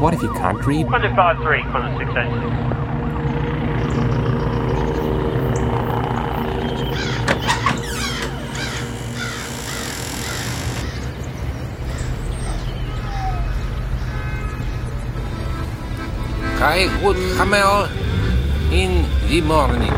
[0.00, 0.86] What if you can't read?
[0.86, 2.74] 153, Qantas 686.
[16.66, 17.84] I would camel
[18.72, 19.92] in the morning.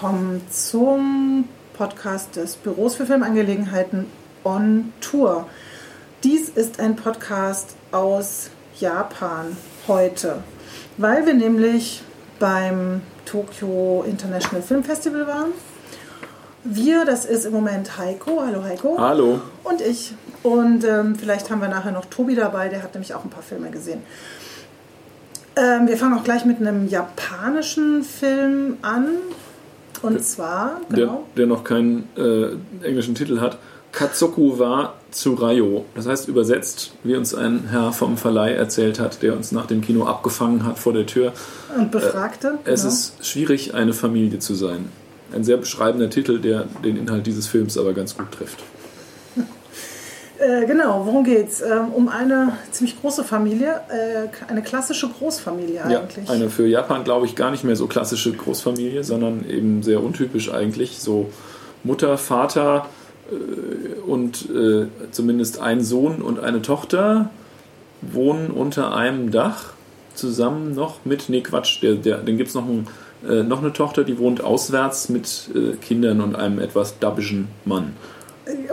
[0.00, 4.06] Willkommen zum Podcast des Büros für Filmangelegenheiten
[4.44, 5.48] on Tour.
[6.22, 9.56] Dies ist ein Podcast aus Japan
[9.88, 10.44] heute,
[10.98, 12.04] weil wir nämlich
[12.38, 15.50] beim Tokyo International Film Festival waren.
[16.62, 18.40] Wir, das ist im Moment Heiko.
[18.46, 18.96] Hallo Heiko.
[19.00, 19.40] Hallo.
[19.64, 20.14] Und ich.
[20.44, 23.42] Und ähm, vielleicht haben wir nachher noch Tobi dabei, der hat nämlich auch ein paar
[23.42, 24.02] Filme gesehen.
[25.56, 29.08] Ähm, wir fangen auch gleich mit einem japanischen Film an.
[30.02, 31.24] Und zwar, Der, genau.
[31.36, 33.58] der noch keinen äh, englischen Titel hat.
[33.92, 35.86] Katsuku wa Tsurayo.
[35.94, 39.80] Das heißt übersetzt, wie uns ein Herr vom Verleih erzählt hat, der uns nach dem
[39.80, 41.32] Kino abgefangen hat vor der Tür.
[41.76, 42.58] Und befragte.
[42.64, 42.92] Es genau.
[42.92, 44.90] ist schwierig, eine Familie zu sein.
[45.34, 48.58] Ein sehr beschreibender Titel, der den Inhalt dieses Films aber ganz gut trifft.
[50.38, 51.60] Äh, genau, worum geht's?
[51.60, 56.28] Ähm, um eine ziemlich große Familie, äh, eine klassische Großfamilie eigentlich.
[56.28, 60.02] Ja, eine für Japan, glaube ich, gar nicht mehr so klassische Großfamilie, sondern eben sehr
[60.02, 60.98] untypisch eigentlich.
[60.98, 61.30] So
[61.82, 62.86] Mutter, Vater
[63.30, 64.48] äh, und
[65.10, 67.30] zumindest ein Sohn und eine Tochter
[68.00, 69.72] wohnen unter einem Dach
[70.14, 72.86] zusammen noch mit, nee Quatsch, der, der, dann gibt es noch, ein,
[73.46, 75.50] noch eine Tochter, die wohnt auswärts mit
[75.82, 77.94] Kindern und einem etwas dabbischen Mann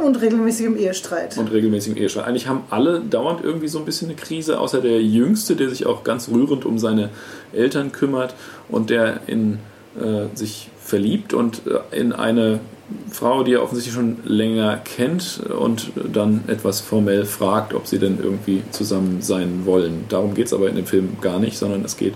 [0.01, 1.37] Und regelmäßig im Ehestreit.
[1.37, 2.27] und regelmäßigem Ehestreit.
[2.27, 5.85] Eigentlich haben alle dauernd irgendwie so ein bisschen eine Krise, außer der Jüngste, der sich
[5.85, 7.09] auch ganz rührend um seine
[7.51, 8.35] Eltern kümmert
[8.69, 9.59] und der in
[9.99, 12.59] äh, sich verliebt und äh, in eine
[13.11, 18.19] Frau, die er offensichtlich schon länger kennt und dann etwas formell fragt, ob sie denn
[18.21, 20.05] irgendwie zusammen sein wollen.
[20.09, 22.13] Darum geht es aber in dem Film gar nicht, sondern es geht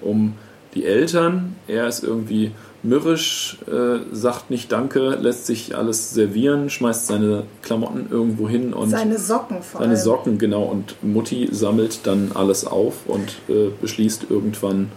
[0.00, 0.34] um
[0.74, 1.56] die Eltern.
[1.68, 2.50] Er ist irgendwie
[2.82, 8.90] mürrisch, äh, sagt nicht Danke, lässt sich alles servieren, schmeißt seine Klamotten irgendwo hin und
[8.90, 10.02] Seine Socken vor seine allem.
[10.02, 10.62] Socken, genau.
[10.62, 14.90] Und Mutti sammelt dann alles auf und äh, beschließt irgendwann,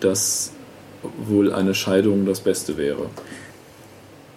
[0.00, 0.52] dass
[1.26, 3.06] wohl eine Scheidung das Beste wäre.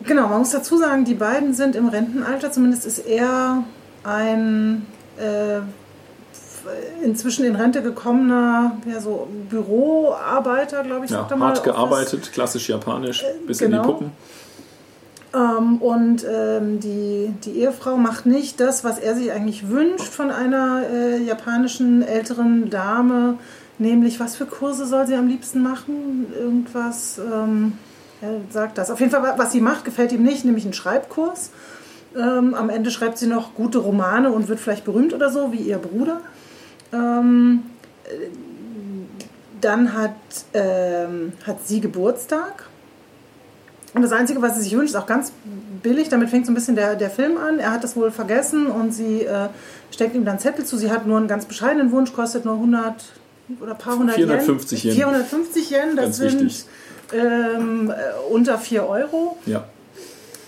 [0.06, 3.64] Genau, man muss dazu sagen, die beiden sind im Rentenalter, zumindest ist er
[4.04, 4.86] ein
[5.18, 5.60] äh,
[7.04, 11.50] inzwischen in Rente gekommener ja, so Büroarbeiter, glaube ich, Ja, er mal.
[11.50, 13.84] hart gearbeitet, klassisch japanisch, bis in genau.
[13.84, 14.12] die Puppen.
[15.34, 20.32] Ähm, und ähm, die, die Ehefrau macht nicht das, was er sich eigentlich wünscht von
[20.32, 23.38] einer äh, japanischen älteren Dame,
[23.78, 26.34] nämlich was für Kurse soll sie am liebsten machen?
[26.38, 27.74] Irgendwas, ähm,
[28.22, 28.90] er sagt das.
[28.90, 31.52] Auf jeden Fall, was sie macht, gefällt ihm nicht, nämlich einen Schreibkurs.
[32.16, 35.58] Ähm, am Ende schreibt sie noch gute Romane und wird vielleicht berühmt oder so, wie
[35.58, 36.22] ihr Bruder.
[36.94, 37.64] Ähm,
[38.06, 38.28] äh,
[39.62, 40.12] dann hat,
[40.54, 42.68] ähm, hat sie Geburtstag.
[43.94, 45.32] Und das Einzige, was sie sich wünscht, ist auch ganz
[45.82, 46.10] billig.
[46.10, 47.60] Damit fängt so ein bisschen der, der Film an.
[47.60, 49.50] Er hat das wohl vergessen und sie äh,
[49.92, 50.78] steckt ihm dann Zettel zu.
[50.78, 52.94] Sie hat nur einen ganz bescheidenen Wunsch, kostet nur 100
[53.60, 54.94] oder ein paar hundert 450 Yen.
[54.94, 56.66] 450 Yen, das Ganz sind
[57.14, 57.94] ähm, äh,
[58.32, 59.66] unter 4 Euro Ja.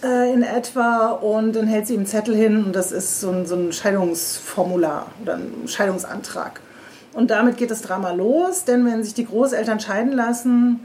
[0.03, 1.09] Äh, in etwa.
[1.11, 3.71] Und dann hält sie ihm einen Zettel hin und das ist so ein, so ein
[3.73, 6.61] Scheidungsformular oder ein Scheidungsantrag.
[7.13, 10.79] Und damit geht das Drama los, denn wenn sich die Großeltern scheiden lassen,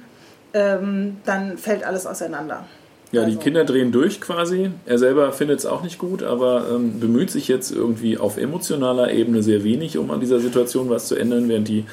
[0.54, 2.64] ähm, dann fällt alles auseinander.
[3.12, 4.70] Ja, die Also- Kinder drehen durch quasi.
[4.84, 9.12] Er selber findet es auch nicht gut, aber ähm, bemüht sich jetzt irgendwie auf emotionaler
[9.12, 11.84] Ebene sehr wenig, um an dieser Situation was zu ändern, während die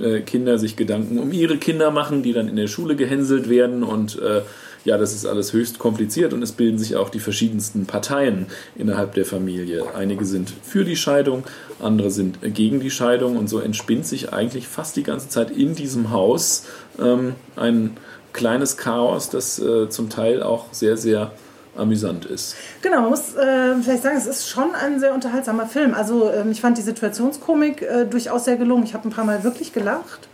[0.00, 3.82] äh, Kinder sich Gedanken um ihre Kinder machen, die dann in der Schule gehänselt werden
[3.82, 4.42] und äh,
[4.84, 8.46] ja, das ist alles höchst kompliziert und es bilden sich auch die verschiedensten Parteien
[8.76, 9.94] innerhalb der Familie.
[9.94, 11.44] Einige sind für die Scheidung,
[11.80, 15.74] andere sind gegen die Scheidung und so entspinnt sich eigentlich fast die ganze Zeit in
[15.74, 16.64] diesem Haus
[16.98, 17.96] ähm, ein
[18.32, 21.32] kleines Chaos, das äh, zum Teil auch sehr, sehr
[21.76, 22.56] amüsant ist.
[22.82, 25.94] Genau, man muss äh, vielleicht sagen, es ist schon ein sehr unterhaltsamer Film.
[25.94, 28.84] Also ähm, ich fand die Situationskomik äh, durchaus sehr gelungen.
[28.84, 30.28] Ich habe ein paar Mal wirklich gelacht.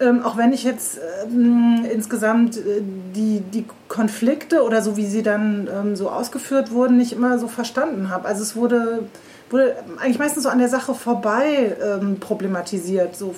[0.00, 2.82] Ähm, auch wenn ich jetzt ähm, insgesamt äh,
[3.14, 7.46] die, die Konflikte oder so, wie sie dann ähm, so ausgeführt wurden, nicht immer so
[7.46, 8.26] verstanden habe.
[8.26, 9.04] Also es wurde,
[9.50, 13.34] wurde eigentlich meistens so an der Sache vorbei ähm, problematisiert, so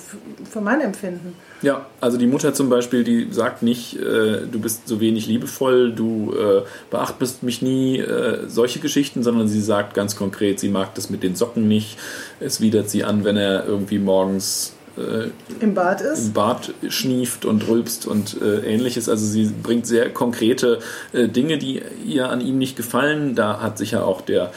[0.49, 1.35] für mein Empfinden.
[1.61, 5.91] Ja, also die Mutter zum Beispiel, die sagt nicht, äh, du bist so wenig liebevoll,
[5.91, 10.93] du äh, beachtest mich nie, äh, solche Geschichten, sondern sie sagt ganz konkret, sie mag
[10.95, 11.97] das mit den Socken nicht.
[12.39, 15.29] Es widert sie an, wenn er irgendwie morgens äh,
[15.63, 16.27] im Bad ist.
[16.27, 19.09] Im Bad schnieft und rülpst und äh, ähnliches.
[19.09, 20.79] Also sie bringt sehr konkrete
[21.13, 23.35] äh, Dinge, die ihr an ihm nicht gefallen.
[23.35, 24.51] Da hat sicher auch der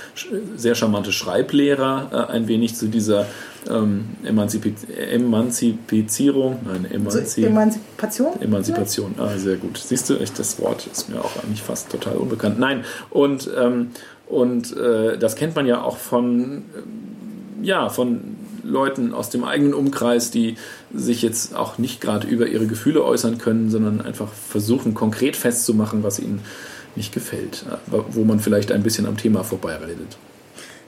[0.57, 3.27] sehr charmante Schreiblehrer äh, ein wenig zu dieser
[3.69, 4.75] ähm, Emanzipi
[5.11, 8.41] Emanzipierung, nein, Emanzi so, Emanzipation?
[8.41, 9.79] Emanzipation, ah, sehr gut.
[9.79, 12.59] Siehst du, echt, das Wort ist mir auch eigentlich fast total unbekannt.
[12.59, 13.91] Nein, und, ähm,
[14.27, 16.65] und äh, das kennt man ja auch von,
[17.63, 18.38] äh, ja, von
[18.69, 20.57] Leuten aus dem eigenen Umkreis, die
[20.95, 26.03] sich jetzt auch nicht gerade über ihre Gefühle äußern können, sondern einfach versuchen, konkret festzumachen,
[26.03, 26.41] was ihnen
[26.97, 30.19] nicht gefällt, wo man vielleicht ein bisschen am Thema vorbeiredet.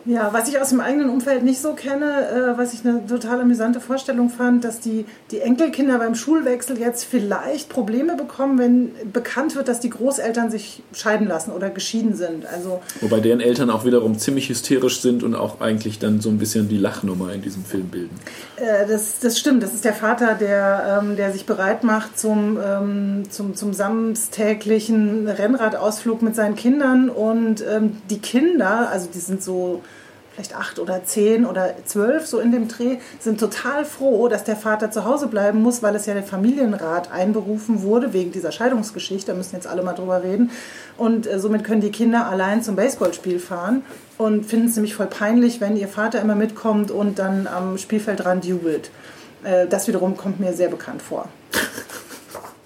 [0.06, 3.40] Ja, was ich aus dem eigenen Umfeld nicht so kenne, äh, was ich eine total
[3.40, 9.56] amüsante Vorstellung fand, dass die, die Enkelkinder beim Schulwechsel jetzt vielleicht Probleme bekommen, wenn bekannt
[9.56, 12.46] wird, dass die Großeltern sich scheiden lassen oder geschieden sind.
[12.46, 16.38] Also, Wobei deren Eltern auch wiederum ziemlich hysterisch sind und auch eigentlich dann so ein
[16.38, 18.18] bisschen die Lachnummer in diesem Film bilden.
[18.56, 22.58] Äh, das, das stimmt, das ist der Vater, der, ähm, der sich bereit macht zum,
[22.64, 29.42] ähm, zum, zum samstäglichen Rennradausflug mit seinen Kindern und ähm, die Kinder, also die sind
[29.42, 29.82] so
[30.32, 34.56] vielleicht acht oder zehn oder zwölf, so in dem Dreh, sind total froh, dass der
[34.56, 39.32] Vater zu Hause bleiben muss, weil es ja der Familienrat einberufen wurde, wegen dieser Scheidungsgeschichte.
[39.32, 40.50] Da müssen jetzt alle mal drüber reden.
[40.96, 43.82] Und äh, somit können die Kinder allein zum Baseballspiel fahren
[44.18, 48.44] und finden es nämlich voll peinlich, wenn ihr Vater immer mitkommt und dann am Spielfeldrand
[48.44, 48.90] jubelt.
[49.42, 51.28] Äh, das wiederum kommt mir sehr bekannt vor.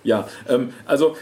[0.05, 1.16] ja, ähm, also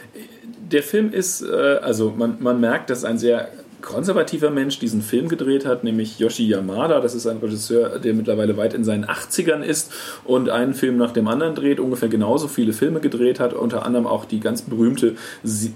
[0.73, 3.49] der Film ist, äh, also man, man merkt, dass ein sehr
[3.83, 7.01] konservativer Mensch diesen Film gedreht hat, nämlich Yoshi Yamada.
[7.01, 9.93] Das ist ein Regisseur, der mittlerweile weit in seinen 80ern ist
[10.25, 14.07] und einen Film nach dem anderen dreht, ungefähr genauso viele Filme gedreht hat, unter anderem
[14.07, 15.17] auch die ganz berühmte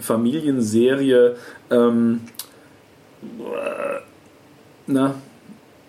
[0.01, 1.37] Familienserie.
[1.71, 2.21] Ähm,
[4.87, 5.15] na,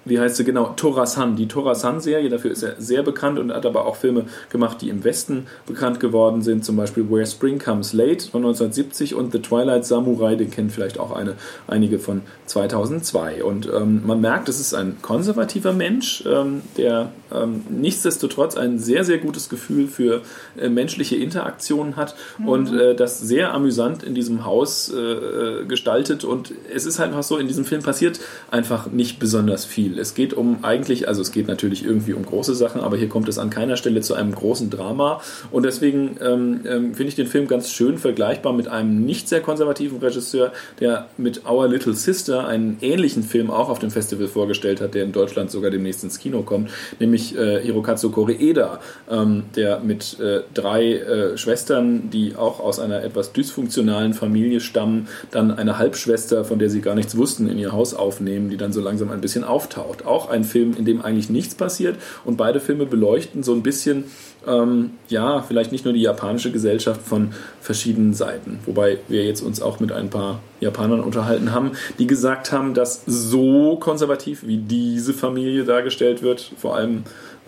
[0.10, 0.74] wie heißt sie genau?
[0.76, 4.90] Torasan, die Torasan-Serie, dafür ist er sehr bekannt und hat aber auch Filme gemacht, die
[4.90, 9.40] im Westen bekannt geworden sind, zum Beispiel Where Spring Comes Late von 1970 und The
[9.40, 11.36] Twilight Samurai, den kennen vielleicht auch eine,
[11.68, 13.44] einige von 2002.
[13.44, 19.04] Und ähm, man merkt, es ist ein konservativer Mensch, ähm, der ähm, nichtsdestotrotz ein sehr,
[19.04, 20.22] sehr gutes Gefühl für
[20.58, 22.48] äh, menschliche Interaktionen hat mhm.
[22.48, 26.24] und äh, das sehr amüsant in diesem Haus äh, äh gestaltet.
[26.24, 28.20] Und es ist halt einfach so, in diesem Film passiert
[28.52, 29.97] einfach nicht besonders viel.
[30.00, 33.28] Es geht um eigentlich, also es geht natürlich irgendwie um große Sachen, aber hier kommt
[33.30, 35.22] es an keiner Stelle zu einem großen Drama.
[35.52, 39.42] Und deswegen ähm, ähm, finde ich den Film ganz schön vergleichbar mit einem nicht sehr
[39.42, 44.82] konservativen Regisseur, der mit Our Little Sister einen ähnlichen Film auch auf dem Festival vorgestellt
[44.82, 48.80] hat, der in Deutschland sogar demnächst ins Kino kommt, nämlich äh, Hirokazu Koreeda,
[49.10, 55.08] ähm, der mit äh, drei äh, Schwestern, die auch aus einer etwas dysfunktionalen Familie stammen,
[55.32, 58.74] dann eine Halbschwester, von der sie gar nichts wussten, in ihr Haus aufnehmen, die dann
[58.74, 60.06] so langsam ein bisschen auftaucht auftaucht.
[60.06, 64.06] Auch ein Film, in dem eigentlich nichts passiert und beide Filme beleuchten so ein bisschen,
[64.48, 67.32] ähm, ja, vielleicht nicht nur die japanische Gesellschaft von
[67.62, 68.60] verschiedenen Seiten.
[68.66, 73.04] Wobei wir jetzt uns auch mit ein paar Japanern unterhalten haben, die gesagt haben, dass
[73.06, 77.04] so konservativ wie diese Familie dargestellt wird, vor allem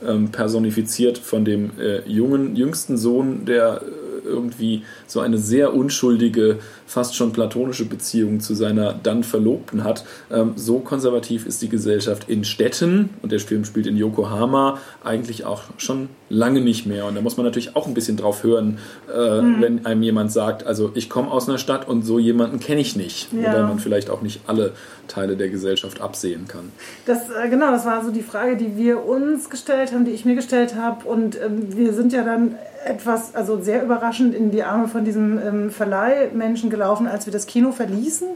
[0.06, 3.82] ähm, personifiziert von dem äh, jungen, jüngsten Sohn der
[4.26, 10.06] irgendwie so eine sehr unschuldige, fast schon platonische Beziehung zu seiner dann Verlobten hat.
[10.32, 15.46] Ähm, so konservativ ist die Gesellschaft in Städten und der Film spielt in Yokohama eigentlich
[15.46, 17.06] auch schon lange nicht mehr.
[17.06, 18.78] Und da muss man natürlich auch ein bisschen drauf hören,
[19.12, 19.62] äh, mhm.
[19.62, 22.96] wenn einem jemand sagt, also ich komme aus einer Stadt und so jemanden kenne ich
[22.96, 23.34] nicht.
[23.34, 23.52] Ja.
[23.52, 24.74] Wobei man vielleicht auch nicht alle
[25.08, 26.72] Teile der Gesellschaft absehen kann.
[27.08, 30.24] Das, äh, genau, das war so die Frage, die wir uns gestellt haben, die ich
[30.24, 31.08] mir gestellt habe.
[31.08, 32.56] Und ähm, wir sind ja dann
[32.86, 37.46] etwas, also sehr überraschend in die Arme von diesem ähm, Verleihmenschen gelaufen, als wir das
[37.46, 38.28] Kino verließen.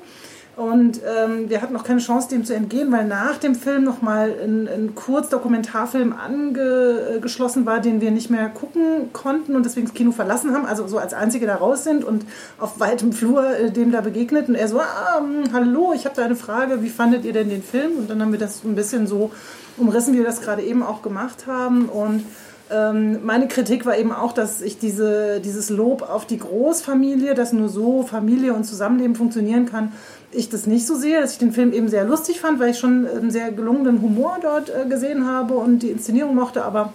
[0.55, 4.31] Und ähm, wir hatten noch keine Chance, dem zu entgehen, weil nach dem Film nochmal
[4.43, 10.11] ein, ein Kurzdokumentarfilm angeschlossen war, den wir nicht mehr gucken konnten und deswegen das Kino
[10.11, 12.25] verlassen haben, also so als Einzige da raus sind und
[12.59, 14.47] auf weitem Flur äh, dem da begegnet.
[14.47, 17.49] Und er so, ah, hm, hallo, ich habe da eine Frage, wie fandet ihr denn
[17.49, 17.93] den Film?
[17.97, 19.31] Und dann haben wir das ein bisschen so
[19.77, 21.89] umrissen, wie wir das gerade eben auch gemacht haben.
[21.89, 22.25] Und
[22.73, 27.53] ähm, meine Kritik war eben auch, dass ich diese, dieses Lob auf die Großfamilie, dass
[27.53, 29.93] nur so Familie und Zusammenleben funktionieren kann,
[30.31, 32.79] ich das nicht so sehe, dass ich den Film eben sehr lustig fand, weil ich
[32.79, 36.93] schon einen sehr gelungenen Humor dort äh, gesehen habe und die Inszenierung mochte, aber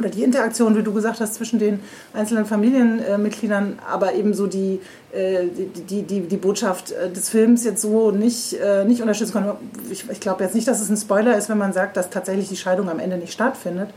[0.00, 1.80] oder die Interaktion, wie du gesagt hast, zwischen den
[2.14, 4.80] einzelnen Familienmitgliedern, aber eben so die,
[5.12, 5.44] äh,
[5.88, 9.52] die, die, die, Botschaft äh, des Films jetzt so nicht, äh, nicht unterstützen können.
[9.90, 12.48] Ich, ich glaube jetzt nicht, dass es ein Spoiler ist, wenn man sagt, dass tatsächlich
[12.48, 13.90] die Scheidung am Ende nicht stattfindet.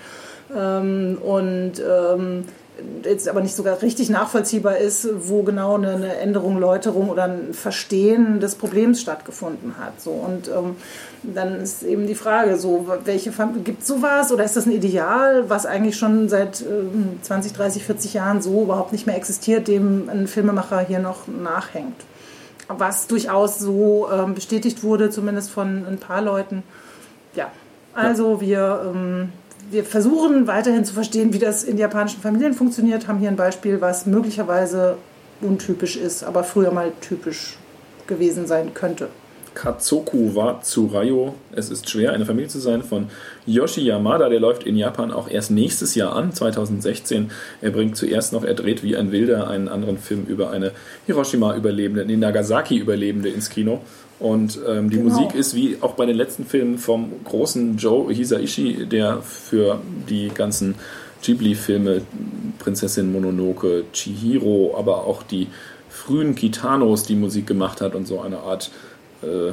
[0.55, 2.45] Ähm, und ähm,
[3.03, 8.39] jetzt aber nicht sogar richtig nachvollziehbar ist, wo genau eine, Änderung, Läuterung oder ein Verstehen
[8.39, 10.01] des Problems stattgefunden hat.
[10.01, 10.75] So und ähm,
[11.21, 13.31] dann ist eben die Frage, so welche
[13.63, 17.83] gibt es sowas oder ist das ein Ideal, was eigentlich schon seit ähm, 20, 30,
[17.83, 21.95] 40 Jahren so überhaupt nicht mehr existiert, dem ein Filmemacher hier noch nachhängt?
[22.67, 26.63] Was durchaus so ähm, bestätigt wurde, zumindest von ein paar Leuten.
[27.35, 27.51] Ja,
[27.93, 29.29] also wir ähm,
[29.73, 33.81] wir versuchen weiterhin zu verstehen, wie das in japanischen Familien funktioniert, haben hier ein Beispiel,
[33.81, 34.97] was möglicherweise
[35.41, 37.57] untypisch ist, aber früher mal typisch
[38.07, 39.09] gewesen sein könnte.
[39.53, 41.35] Katsoku wa Tsurayo.
[41.55, 43.07] Es ist schwer, eine Familie zu sein von
[43.45, 44.29] Yoshi Yamada.
[44.29, 47.29] Der läuft in Japan auch erst nächstes Jahr an, 2016.
[47.61, 50.71] Er bringt zuerst noch, er dreht wie ein Wilder einen anderen Film über eine
[51.05, 53.81] Hiroshima-Überlebende, eine Nagasaki-Überlebende ins Kino.
[54.19, 55.09] Und ähm, die genau.
[55.09, 60.29] Musik ist wie auch bei den letzten Filmen vom großen Joe Hisaishi, der für die
[60.29, 60.75] ganzen
[61.21, 62.01] Ghibli-Filme
[62.59, 65.47] Prinzessin Mononoke, Chihiro, aber auch die
[65.89, 68.71] frühen Kitanos die Musik gemacht hat und so eine Art
[69.21, 69.51] äh,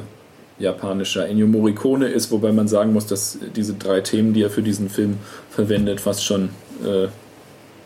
[0.59, 4.61] japanischer Ennio Morricone ist, wobei man sagen muss, dass diese drei Themen, die er für
[4.61, 5.17] diesen Film
[5.49, 6.49] verwendet, fast schon
[6.85, 7.07] äh,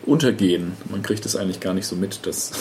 [0.04, 0.72] untergehen.
[0.90, 2.52] Man kriegt es eigentlich gar nicht so mit, dass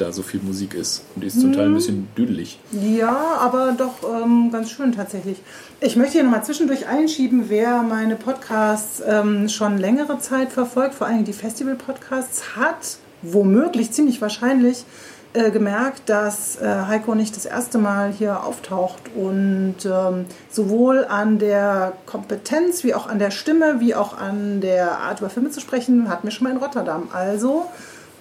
[0.00, 1.04] da so viel Musik ist.
[1.14, 2.58] Und die ist zum Teil ein bisschen düdelig.
[2.72, 5.38] Ja, aber doch ähm, ganz schön tatsächlich.
[5.80, 11.06] Ich möchte hier nochmal zwischendurch einschieben, wer meine Podcasts ähm, schon längere Zeit verfolgt, vor
[11.06, 14.84] allem die Festival-Podcasts, hat womöglich, ziemlich wahrscheinlich,
[15.32, 21.38] äh, gemerkt, dass äh, Heiko nicht das erste Mal hier auftaucht und ähm, sowohl an
[21.38, 25.60] der Kompetenz wie auch an der Stimme wie auch an der Art über Filme zu
[25.60, 27.10] sprechen, hat mir schon mal in Rotterdam.
[27.12, 27.66] Also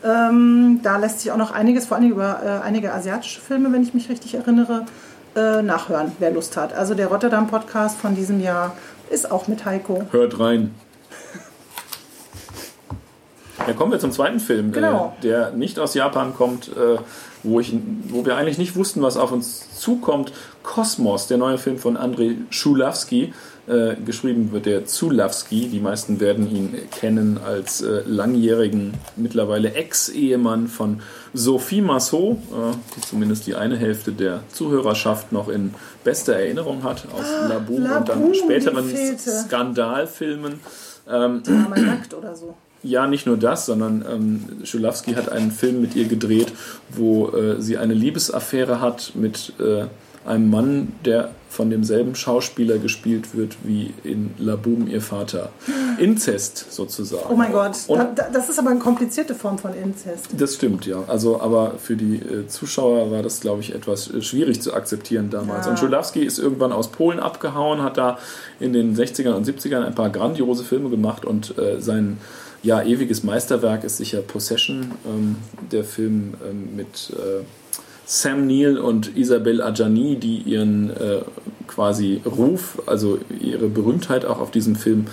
[0.04, 3.84] ähm, da lässt sich auch noch einiges, vor allem über äh, einige asiatische Filme, wenn
[3.84, 4.86] ich mich richtig erinnere,
[5.36, 6.74] äh, nachhören, wer Lust hat.
[6.74, 8.76] Also der Rotterdam-Podcast von diesem Jahr
[9.10, 10.04] ist auch mit Heiko.
[10.12, 10.74] Hört rein.
[13.68, 15.14] Ja, kommen wir zum zweiten Film, genau.
[15.20, 16.98] äh, der nicht aus Japan kommt, äh,
[17.44, 17.76] wo, ich,
[18.08, 20.32] wo wir eigentlich nicht wussten, was auf uns zukommt.
[20.64, 23.34] Kosmos, der neue Film von Andrei Schulawski.
[23.70, 25.68] Äh, geschrieben wird der Zulawski.
[25.68, 31.02] Die meisten werden ihn kennen als äh, langjährigen, mittlerweile Ex-Ehemann von
[31.36, 37.06] Sophie Massot, äh, die zumindest die eine Hälfte der Zuhörerschaft noch in bester Erinnerung hat
[37.14, 40.60] aus ah, Labu, und dann späteren Skandalfilmen.
[41.08, 42.56] Ähm, nackt oder so.
[42.82, 46.52] Ja, nicht nur das, sondern ähm, Schulawski hat einen Film mit ihr gedreht,
[46.90, 49.86] wo äh, sie eine Liebesaffäre hat mit äh,
[50.26, 55.50] einem Mann, der von demselben Schauspieler gespielt wird wie in La Boom ihr Vater.
[55.98, 57.26] Inzest sozusagen.
[57.30, 60.28] Oh mein Gott, Und das ist aber eine komplizierte Form von Inzest.
[60.38, 61.04] Das stimmt, ja.
[61.08, 65.32] Also, aber für die äh, Zuschauer war das, glaube ich, etwas äh, schwierig zu akzeptieren
[65.32, 65.66] damals.
[65.66, 65.72] Ja.
[65.72, 68.20] Und Schulawski ist irgendwann aus Polen abgehauen, hat da
[68.60, 72.20] in den 60ern und 70ern ein paar grandiose Filme gemacht und äh, sein
[72.62, 75.38] ja, ewiges Meisterwerk ist sicher Possession, ähm,
[75.72, 77.44] der Film ähm, mit äh,
[78.12, 81.22] Sam Neill und Isabelle Adjani, die ihren äh,
[81.68, 85.06] quasi Ruf, also ihre Berühmtheit auch auf diesem Film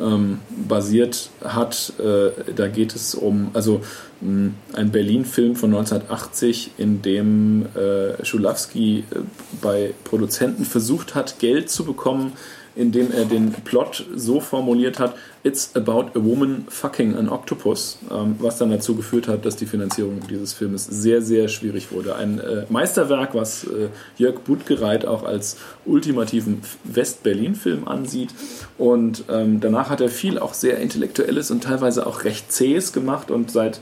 [0.00, 1.94] ähm, basiert hat.
[1.98, 3.80] Äh, da geht es um, also
[4.20, 9.18] mh, ein Berlin-Film von 1980, in dem äh, Schulawski äh,
[9.60, 12.34] bei Produzenten versucht hat, Geld zu bekommen,
[12.76, 15.14] indem er den Plot so formuliert hat,
[15.46, 19.66] It's about a woman fucking an octopus, ähm, was dann dazu geführt hat, dass die
[19.66, 22.16] Finanzierung dieses Filmes sehr, sehr schwierig wurde.
[22.16, 28.30] Ein äh, Meisterwerk, was äh, Jörg Budgereit auch als ultimativen West-Berlin-Film ansieht.
[28.78, 33.30] Und ähm, danach hat er viel auch sehr Intellektuelles und teilweise auch recht Zähes gemacht
[33.30, 33.80] und seit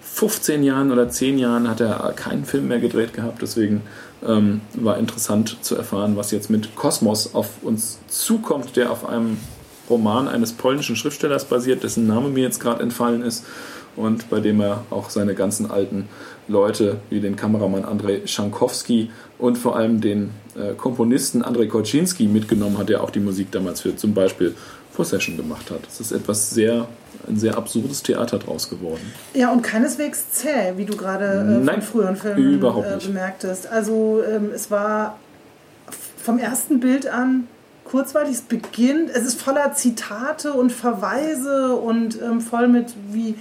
[0.00, 3.42] 15 Jahren oder 10 Jahren hat er keinen Film mehr gedreht gehabt.
[3.42, 3.82] Deswegen
[4.26, 9.38] ähm, war interessant zu erfahren, was jetzt mit Kosmos auf uns zukommt, der auf einem
[9.88, 13.44] Roman eines polnischen Schriftstellers basiert, dessen Name mir jetzt gerade entfallen ist
[13.96, 16.08] und bei dem er auch seine ganzen alten
[16.48, 22.78] Leute wie den Kameramann Andrzej Schankowski und vor allem den äh, Komponisten Andrzej Kolczynski mitgenommen
[22.78, 24.54] hat, der auch die Musik damals für zum Beispiel
[24.94, 25.80] Possession gemacht hat.
[25.88, 26.86] Es ist etwas sehr,
[27.28, 29.12] ein sehr absurdes Theater draus geworden.
[29.34, 33.66] Ja, und keineswegs zäh, wie du gerade äh, von früheren Filmen äh, bemerktest.
[33.66, 35.18] Also ähm, es war
[36.22, 37.48] vom ersten Bild an
[37.84, 43.34] kurzweilig, es beginnt, es ist voller Zitate und Verweise und ähm, voll mit wie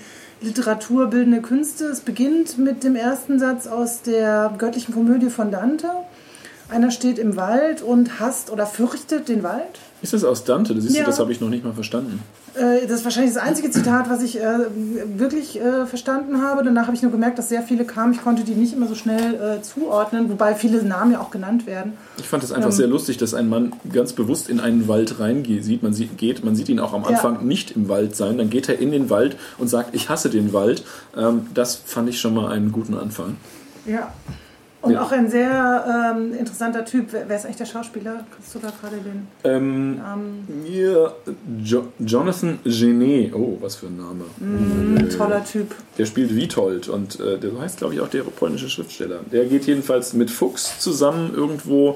[0.43, 1.85] literaturbildende Künste.
[1.85, 5.89] Es beginnt mit dem ersten Satz aus der göttlichen Komödie von Dante
[6.73, 9.79] einer steht im Wald und hasst oder fürchtet den Wald.
[10.03, 10.75] Ist das aus Dante?
[10.75, 11.05] Das, Ja.
[11.05, 12.21] das habe ich noch nicht mal verstanden.
[12.55, 14.43] Äh, Das ist wahrscheinlich das einzige Zitat, was ich äh,
[15.17, 16.61] wirklich äh, verstanden habe.
[16.63, 18.13] Danach habe ich nur gemerkt, dass sehr viele kamen.
[18.13, 21.65] Ich konnte die nicht immer so schnell äh, zuordnen, wobei viele Namen ja auch genannt
[21.65, 21.93] werden.
[22.17, 22.75] Ich fand es einfach Ähm.
[22.75, 25.81] sehr lustig, dass ein Mann ganz bewusst in einen Wald reingeht.
[25.81, 27.07] Man, sieht, geht, man sieht ihn auch am Ja.
[27.07, 28.37] Anfang nicht im Wald sein.
[28.37, 30.83] Dann geht er in den Wald und sagt, ich hasse den Wald.
[31.17, 33.37] Ähm, das fand ich schon mal einen guten Anfang.
[33.85, 34.11] Ja.
[34.83, 35.01] Und Ja.
[35.01, 37.07] auch ein sehr ähm, interessanter Typ.
[37.13, 38.25] Wer, ist eigentlich der Schauspieler?
[38.31, 40.45] Kannst du da gerade den Ähm, Namen?
[40.69, 41.13] ja,
[41.63, 43.33] jo Jonathan Genet.
[43.33, 44.25] Oh, was für ein Name.
[44.41, 45.73] Ein toller Typ.
[45.97, 49.21] Der spielt Witold und äh, der heißt, glaube ich, auch der polnische Schriftsteller.
[49.31, 51.95] Der geht jedenfalls mit Fuchs zusammen irgendwo äh,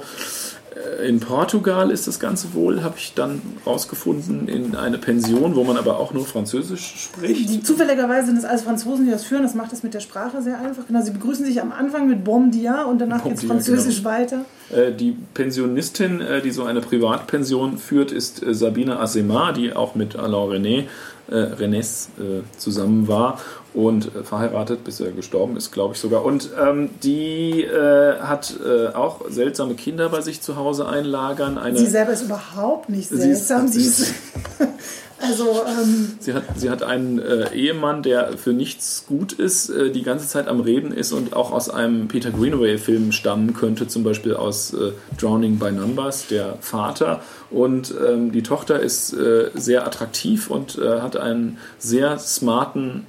[1.06, 5.78] in Portugal ist das Ganze wohl, habe ich dann rausgefunden, in eine Pension, wo man
[5.78, 7.50] aber auch nur Französisch spricht.
[7.50, 9.44] Die, zufälligerweise sind es alles Franzosen, die das führen.
[9.44, 10.88] Das macht es mit der Sprache sehr einfach.
[10.88, 13.98] Genau, sie begrüßen sich am Anfang mit Bon dia und danach Bon geht es Französisch
[13.98, 14.10] genau.
[14.10, 14.46] weiter.
[14.70, 19.96] Äh, Die Pensionistin, äh, die so eine Privatpension führt, ist äh, Sabine Assemar, die auch
[19.96, 20.84] mit Alain René,
[21.30, 23.40] äh, äh, zusammen war
[23.74, 26.24] und äh, verheiratet, bis er gestorben ist, glaube ich sogar.
[26.26, 31.58] Und ähm, die äh, hat äh, auch seltsame Kinder bei sich zu Hause einlagern.
[31.58, 33.68] Eine, Sie selber ist überhaupt nicht Sie ist- seltsam.
[33.68, 34.14] Sie ist,
[35.22, 39.92] also, ähm, Sie hat, sie hat einen äh, Ehemann, der für nichts gut ist, äh,
[39.92, 44.04] die ganze Zeit am Reden ist und auch aus einem Peter Greenaway-Film stammen könnte, zum
[44.04, 47.22] Beispiel aus äh, Drowning by Numbers, der Vater.
[47.50, 49.16] Und ähm, die Tochter ist
[49.54, 53.06] sehr attraktiv und hat einen sehr smarten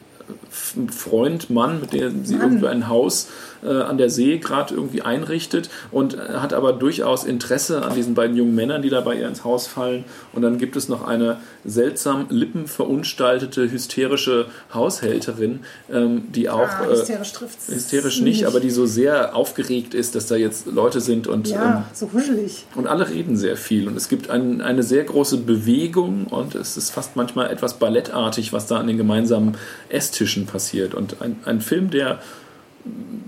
[0.51, 2.43] Freund, Mann, mit dem sie Mann.
[2.43, 3.29] irgendwie ein Haus
[3.63, 8.15] äh, an der See gerade irgendwie einrichtet und äh, hat aber durchaus Interesse an diesen
[8.15, 10.05] beiden jungen Männern, die da bei ihr ins Haus fallen.
[10.33, 15.61] Und dann gibt es noch eine seltsam lippenverunstaltete, hysterische Haushälterin,
[15.93, 20.15] ähm, die auch ah, äh, hysterisch trifft hysterisch nicht, aber die so sehr aufgeregt ist,
[20.15, 22.67] dass da jetzt Leute sind und ähm, Ja, so huschelig.
[22.75, 26.77] und alle reden sehr viel und es gibt ein, eine sehr große Bewegung und es
[26.77, 29.57] ist fast manchmal etwas ballettartig, was da an den gemeinsamen
[29.89, 30.95] Esstischen passiert.
[30.95, 32.21] Und ein, ein Film, der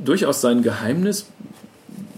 [0.05, 1.27] durchaus sein Geheimnis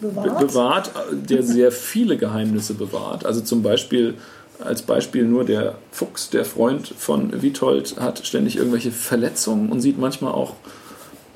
[0.00, 0.38] be Bewahrt.
[0.40, 3.25] bewahrt, der sehr viele Geheimnisse bewahrt.
[3.25, 4.14] Also zum Beispiel,
[4.58, 9.99] als Beispiel nur der Fuchs, der Freund von Witold, hat ständig irgendwelche Verletzungen und sieht
[9.99, 10.54] manchmal auch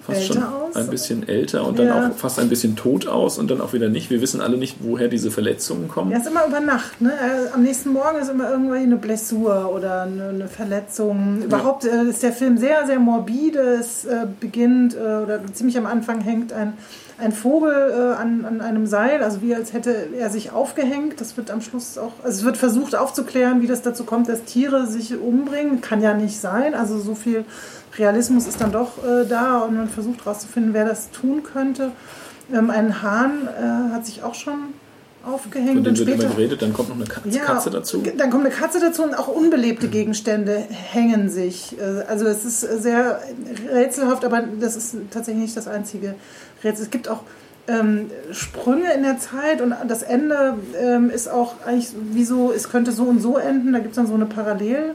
[0.06, 0.76] fast Älter schon aus?
[0.76, 2.08] ein bisschen älter und dann Ja.
[2.08, 4.10] auch fast ein bisschen tot aus und dann auch wieder nicht.
[4.10, 6.12] Wir wissen alle nicht, woher diese Verletzungen kommen.
[6.12, 7.00] Er ist immer über Nacht.
[7.00, 7.12] Ne?
[7.12, 11.42] Er, am nächsten Morgen ist immer irgendwie eine Blessur oder eine, Verletzung.
[11.42, 13.58] Überhaupt äh, ist der Film sehr, sehr morbide.
[13.80, 16.75] Es äh, beginnt oder ziemlich am Anfang hängt ein,
[17.19, 21.21] ein Vogel äh, an, an einem Seil, also wie als hätte er sich aufgehängt.
[21.21, 24.45] Das wird am Schluss auch, also es wird versucht aufzuklären, wie das dazu kommt, dass
[24.45, 25.80] Tiere sich umbringen.
[25.80, 26.75] Kann ja nicht sein.
[26.75, 27.45] Also so viel
[27.99, 31.93] Realismus ist dann doch äh, da und man versucht herauszufinden, wer das tun könnte.
[32.52, 34.75] Ähm, ein Hahn äh, hat sich auch schon
[35.25, 38.02] aufgehängt Von dem und wird immer geredet, dann kommt noch eine Katze, Katze dazu.
[38.17, 41.76] dann kommt eine Katze dazu und auch unbelebte Gegenstände hängen sich.
[41.78, 43.21] Äh, Also es ist sehr
[43.73, 46.15] rätselhaft, aber das ist tatsächlich nicht das einzige
[46.63, 46.85] Rätsel.
[46.85, 47.23] Es gibt auch
[47.69, 52.69] ähm, Sprünge in der Zeit und das Ende ähm, ist auch eigentlich wie so, es
[52.71, 53.73] könnte so und so enden.
[53.73, 54.95] Da gibt es dann so eine Parallelmontage.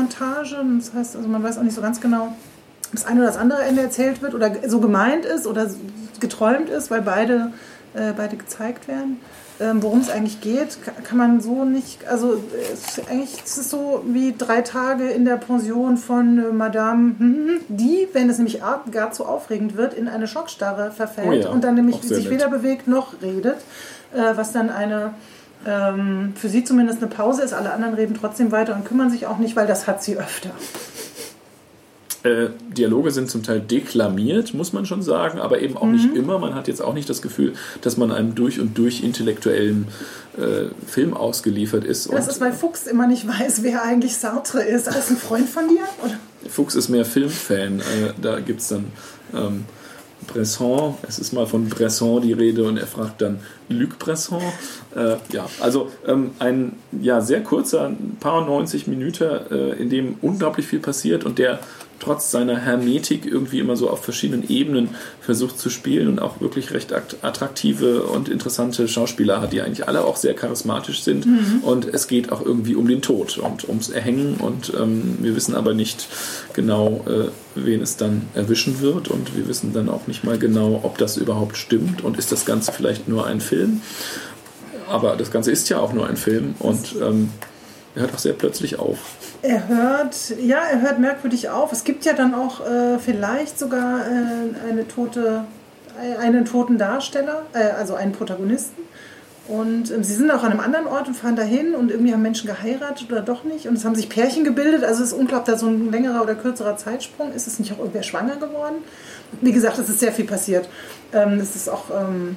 [0.00, 3.28] Und Das heißt, also man weiß auch nicht so ganz genau, ob das eine oder
[3.28, 5.66] das andere Ende erzählt wird oder so gemeint ist oder
[6.20, 7.52] geträumt ist, weil beide,
[7.94, 9.20] äh, beide gezeigt werden.
[9.58, 12.06] Ähm, Worum es eigentlich geht, ka- kann man so nicht.
[12.08, 12.42] Also,
[12.74, 17.14] es ist eigentlich es ist so wie drei Tage in der Pension von äh, Madame,
[17.18, 21.32] hm, die, wenn es nämlich ar- gar zu aufregend wird, in eine Schockstarre verfällt Oh
[21.32, 22.30] ja, und dann nämlich sich nett.
[22.30, 23.56] weder bewegt noch redet,
[24.14, 25.14] äh, was dann eine.
[25.66, 29.26] Ähm, für sie zumindest eine Pause ist, alle anderen reden trotzdem weiter und kümmern sich
[29.26, 30.50] auch nicht, weil das hat sie öfter.
[32.22, 35.92] Äh, Dialoge sind zum Teil deklamiert, muss man schon sagen, aber eben auch Mhm.
[35.92, 36.38] nicht immer.
[36.38, 39.86] Man hat jetzt auch nicht das Gefühl, dass man einem durch und durch intellektuellen
[40.36, 42.06] äh, Film ausgeliefert ist.
[42.12, 44.86] Das und ist, weil Fuchs immer nicht weiß, wer eigentlich Sartre ist.
[44.88, 45.82] Ist das ein Freund von dir?
[46.04, 46.14] Oder?
[46.48, 47.80] Fuchs ist mehr Filmfan.
[47.80, 47.82] Äh,
[48.20, 48.86] da gibt es dann
[49.34, 49.64] ähm,
[50.26, 54.42] Bresson, es ist mal von Bresson die Rede und er fragt dann Luc Bresson.
[54.94, 60.16] Äh, ja, also ähm, ein ja, sehr kurzer, ein paar 90 Minuten, äh, in dem
[60.22, 61.60] unglaublich viel passiert und der
[61.98, 66.72] trotz seiner Hermetik irgendwie immer so auf verschiedenen Ebenen versucht zu spielen und auch wirklich
[66.72, 71.26] recht akt- attraktive und interessante Schauspieler hat, die eigentlich alle auch sehr charismatisch sind.
[71.62, 75.54] Und es geht auch irgendwie um den Tod und ums Erhängen und ähm, wir wissen
[75.54, 76.08] aber nicht
[76.52, 80.80] genau, äh, wen es dann erwischen wird und wir wissen dann auch nicht mal genau,
[80.82, 83.80] ob das überhaupt stimmt und ist das Ganze vielleicht nur ein Film.
[84.88, 87.30] Aber das Ganze ist ja auch nur ein Film und ähm,
[87.96, 88.98] er hört auch sehr plötzlich auf.
[89.40, 91.72] Er hört, ja, er hört merkwürdig auf.
[91.72, 95.44] Es gibt ja dann auch äh, vielleicht sogar äh, eine tote,
[96.20, 98.82] einen toten Darsteller, äh, also einen Protagonisten.
[99.48, 102.20] Und ähm, sie sind auch an einem anderen Ort und fahren dahin und irgendwie haben
[102.20, 103.66] Menschen geheiratet oder doch nicht.
[103.66, 104.84] Und es haben sich Pärchen gebildet.
[104.84, 107.46] Also es ist unklar, ob da so ein längerer oder kürzerer Zeitsprung ist.
[107.46, 108.76] Es nicht auch irgendwer schwanger geworden?
[109.40, 110.68] Wie gesagt, es ist sehr viel passiert.
[111.14, 112.36] Ähm, es ist auch ähm,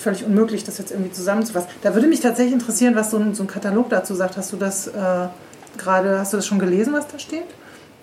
[0.00, 1.68] völlig unmöglich, das jetzt irgendwie zusammenzufassen.
[1.82, 4.36] Da würde mich tatsächlich interessieren, was so ein, so ein Katalog dazu sagt.
[4.36, 4.92] Hast du das äh,
[5.76, 7.44] gerade, hast du das schon gelesen, was da steht?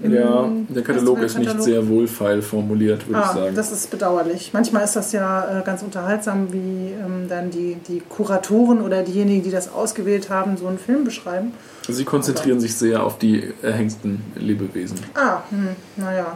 [0.01, 3.55] Ja, Im der Katalog ist nicht sehr wohlfeil formuliert, würde ich Ah, sagen.
[3.55, 4.49] das ist bedauerlich.
[4.51, 9.41] Manchmal ist das ja äh, ganz unterhaltsam, wie ähm, dann die, die Kuratoren oder diejenigen,
[9.43, 11.53] die das ausgewählt haben, so einen Film beschreiben.
[11.87, 14.97] Sie konzentrieren sich sehr auf die erhängten Lebewesen.
[15.13, 16.35] Ah, hm, naja.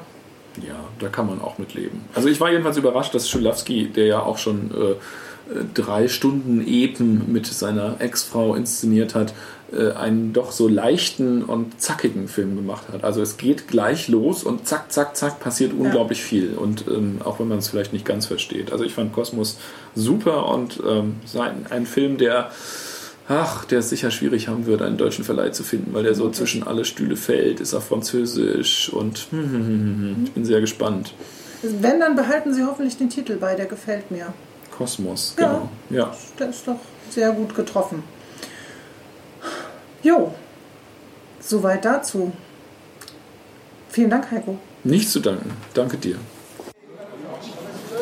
[0.58, 2.04] Ja, da kann man auch mit leben.
[2.14, 4.96] Also ich war jedenfalls überrascht, dass Schulawski, der ja auch schon äh,
[5.74, 9.34] drei Stunden Epen mit seiner Ex-Frau inszeniert hat,
[9.72, 13.04] äh, einen doch so leichten und zackigen Film gemacht hat.
[13.04, 16.54] Also es geht gleich los und zack, zack, zack passiert unglaublich viel.
[16.56, 18.72] Und ähm, auch wenn man es vielleicht nicht ganz versteht.
[18.72, 19.58] Also ich fand Kosmos
[19.96, 21.18] super und ähm,
[21.70, 22.52] ein Film, der
[23.29, 26.31] Ach, der es sicher schwierig haben wird, einen deutschen Verleih zu finden, weil der so
[26.31, 30.61] zwischen alle Stühle fällt, ist auf Französisch und hm, hm, hm, hm, ich bin sehr
[30.61, 31.15] gespannt.
[31.63, 34.35] Wenn, dann behalten sie hoffentlich den Titel bei, der gefällt mir.
[34.77, 35.47] Kosmos, Ja.
[35.47, 35.69] genau.
[35.89, 36.15] Ja.
[36.39, 38.03] Der ist doch sehr gut getroffen.
[40.03, 40.35] Jo,
[41.41, 42.33] soweit dazu.
[43.89, 44.59] Vielen Dank, Heiko.
[44.83, 45.51] Nicht zu danken.
[45.73, 46.17] Danke dir.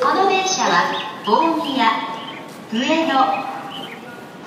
[0.01, 0.91] この電車は
[1.25, 1.87] 大宮
[2.73, 3.56] 上野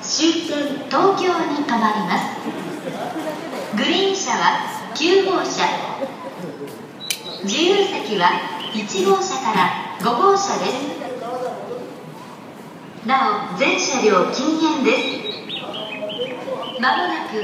[0.02, 0.56] 終点
[0.88, 4.60] 東京に停まりますグリーン車は
[4.94, 5.66] 9号車
[7.44, 8.30] 自由席は
[8.72, 11.00] 1号車から5号車です
[13.06, 17.36] なお全車両禁煙ですまもなく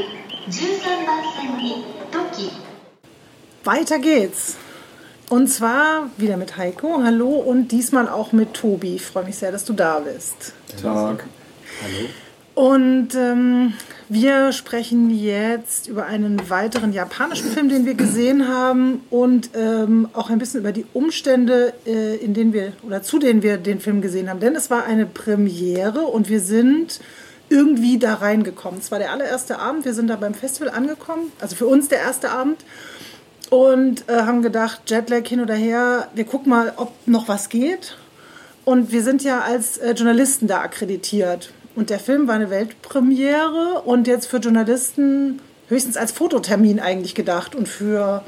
[0.50, 2.50] 13番線に時
[3.64, 4.56] Weiter geht's.
[5.28, 7.02] Und zwar wieder mit Heiko.
[7.02, 8.94] Hallo und diesmal auch mit Tobi.
[8.94, 10.54] Ich freue mich sehr, dass du da bist.
[10.80, 11.24] Tag.
[12.56, 13.74] Und ähm,
[14.08, 20.30] wir sprechen jetzt über einen weiteren japanischen Film, den wir gesehen haben und ähm, auch
[20.30, 24.00] ein bisschen über die Umstände, äh, in denen wir oder zu denen wir den Film
[24.00, 24.40] gesehen haben.
[24.40, 27.00] Denn es war eine Premiere und wir sind
[27.50, 28.80] irgendwie da reingekommen.
[28.80, 29.84] Es war der allererste Abend.
[29.84, 32.64] Wir sind da beim Festival angekommen, also für uns der erste Abend
[33.50, 37.98] und äh, haben gedacht, Jetlag hin oder her, wir gucken mal, ob noch was geht.
[38.64, 41.52] Und wir sind ja als äh, Journalisten da akkreditiert.
[41.76, 47.54] Und der Film war eine Weltpremiere und jetzt für Journalisten höchstens als Fototermin eigentlich gedacht
[47.54, 48.24] und für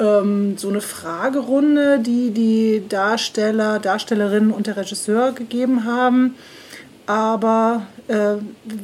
[0.00, 6.34] ähm, so eine Fragerunde, die die Darsteller, Darstellerinnen und der Regisseur gegeben haben.
[7.06, 8.34] Aber äh,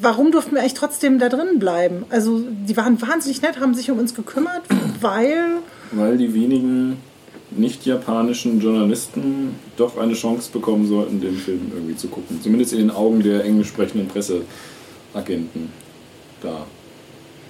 [0.00, 2.05] warum durften wir eigentlich trotzdem da drin bleiben?
[2.09, 4.62] Also die waren wahnsinnig nett, haben sich um uns gekümmert,
[5.00, 5.59] weil
[5.90, 6.98] Weil die wenigen
[7.56, 12.40] nicht-japanischen Journalisten doch eine Chance bekommen sollten, den Film irgendwie zu gucken.
[12.42, 15.72] Zumindest in den Augen der englisch sprechenden Presseagenten
[16.42, 16.66] da.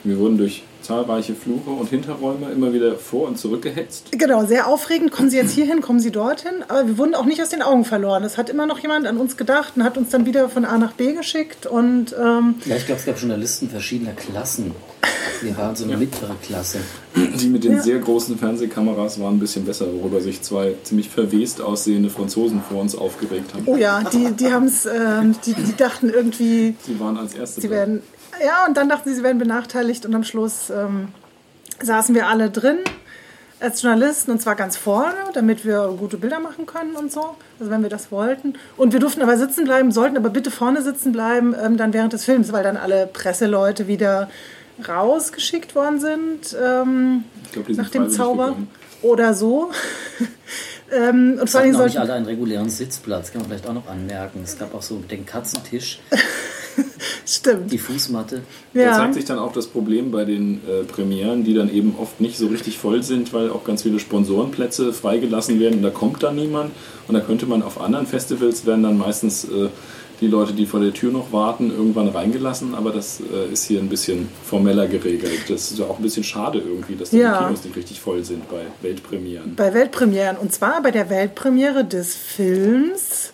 [0.04, 4.08] Wir wurden durch zahlreiche Fluche und Hinterräume immer wieder vor und zurück gehetzt.
[4.12, 5.10] Genau, sehr aufregend.
[5.10, 6.62] Kommen Sie jetzt hierhin, kommen Sie dorthin.
[6.68, 8.22] Aber wir wurden auch nicht aus den Augen verloren.
[8.22, 10.76] Es hat immer noch jemand an uns gedacht und hat uns dann wieder von A
[10.76, 11.66] nach B geschickt.
[11.66, 14.72] Und ähm, Ja, ich glaube, es gab Journalisten verschiedener Klassen.
[15.42, 16.78] Wir waren so eine mittlere Klasse.
[17.14, 17.82] Die mit den Ja.
[17.82, 22.80] sehr großen Fernsehkameras waren ein bisschen besser, worüber sich zwei ziemlich verwest aussehende Franzosen vor
[22.80, 23.64] uns aufgeregt haben.
[23.66, 27.60] oh ja, die, die haben es, ähm, die, die dachten irgendwie, Sie waren als Erste
[27.60, 28.02] sie werden,
[28.44, 30.04] ja, und dann dachten sie, sie werden benachteiligt.
[30.06, 31.08] Und am Schluss ähm,
[31.82, 32.78] saßen wir alle drin
[33.60, 37.20] als Journalisten und zwar ganz vorne, damit wir gute Bilder machen können und so,
[37.58, 38.54] also wenn wir das wollten.
[38.76, 42.12] Und wir durften aber sitzen bleiben, sollten aber bitte vorne sitzen bleiben, ähm, dann während
[42.12, 44.28] des Films, weil dann alle Presseleute wieder
[44.86, 46.56] rausgeschickt worden sind.
[46.62, 48.68] Ähm, Ich glaube, die sind nach dem Zauber gegangen.
[49.02, 49.70] oder so.
[50.92, 53.74] ähm, und Es vor allem nicht sollten, alle einen regulären Sitzplatz, kann man vielleicht auch
[53.74, 54.40] noch anmerken.
[54.44, 56.00] Es gab auch so den Katzentisch,
[57.26, 57.72] stimmt.
[57.72, 58.42] die Fußmatte.
[58.74, 58.92] Da Ja.
[58.94, 62.36] zeigt sich dann auch das Problem bei den äh, Premieren, die dann eben oft nicht
[62.38, 66.36] so richtig voll sind, weil auch ganz viele Sponsorenplätze freigelassen werden und da kommt dann
[66.36, 66.72] niemand.
[67.08, 69.68] Und da könnte man auf anderen Festivals werden dann meistens äh,
[70.24, 72.74] die Leute, die vor der Tür noch warten, irgendwann reingelassen.
[72.74, 75.42] Aber das äh, ist hier ein bisschen formeller geregelt.
[75.48, 77.38] Das ist ja auch ein bisschen schade irgendwie, dass da Ja.
[77.38, 79.54] die Kinos nicht richtig voll sind bei Weltpremieren.
[79.56, 80.36] bei Weltpremieren.
[80.36, 83.32] Und zwar bei der Weltpremiere des Films.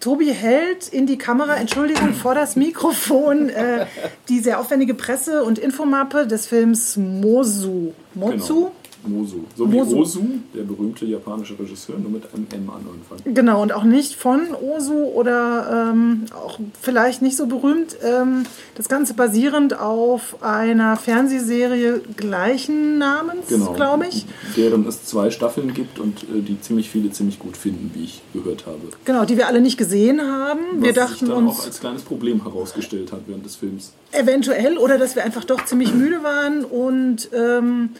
[0.00, 3.84] Tobi hält in die Kamera, Entschuldigung, vor das Mikrofon äh,
[4.30, 7.92] die sehr aufwendige Presse- und Infomappe des Films Mosu.
[8.14, 8.70] Mozu?
[9.06, 9.40] Mosu.
[9.56, 9.90] So Mosu.
[9.96, 13.34] wie Ozu, der berühmte japanische Regisseur, nur mit einem M an Anfang.
[13.34, 17.96] Genau, und auch nicht von Osu oder ähm, auch vielleicht nicht so berühmt.
[18.02, 23.72] Ähm, das Ganze basierend auf einer Fernsehserie gleichen Namens, Genau.
[23.72, 24.26] glaube ich.
[24.56, 28.22] Deren es zwei Staffeln gibt und äh, die ziemlich viele ziemlich gut finden, wie ich
[28.32, 28.80] gehört habe.
[29.04, 30.60] Genau, die wir alle nicht gesehen haben.
[30.76, 33.92] Was wir sich dachten dann auch uns als kleines Problem herausgestellt hat während des Films.
[34.12, 37.90] eventuell oder dass wir einfach doch ziemlich müde waren und ähm,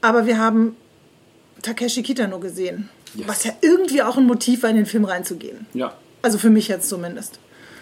[0.00, 0.76] aber wir haben
[1.62, 2.88] Takeshi Kitano gesehen.
[3.14, 3.28] Yes.
[3.28, 5.66] Was ja irgendwie auch ein Motiv war, in den Film reinzugehen.
[5.74, 7.38] Ja, Also für mich jetzt zumindest.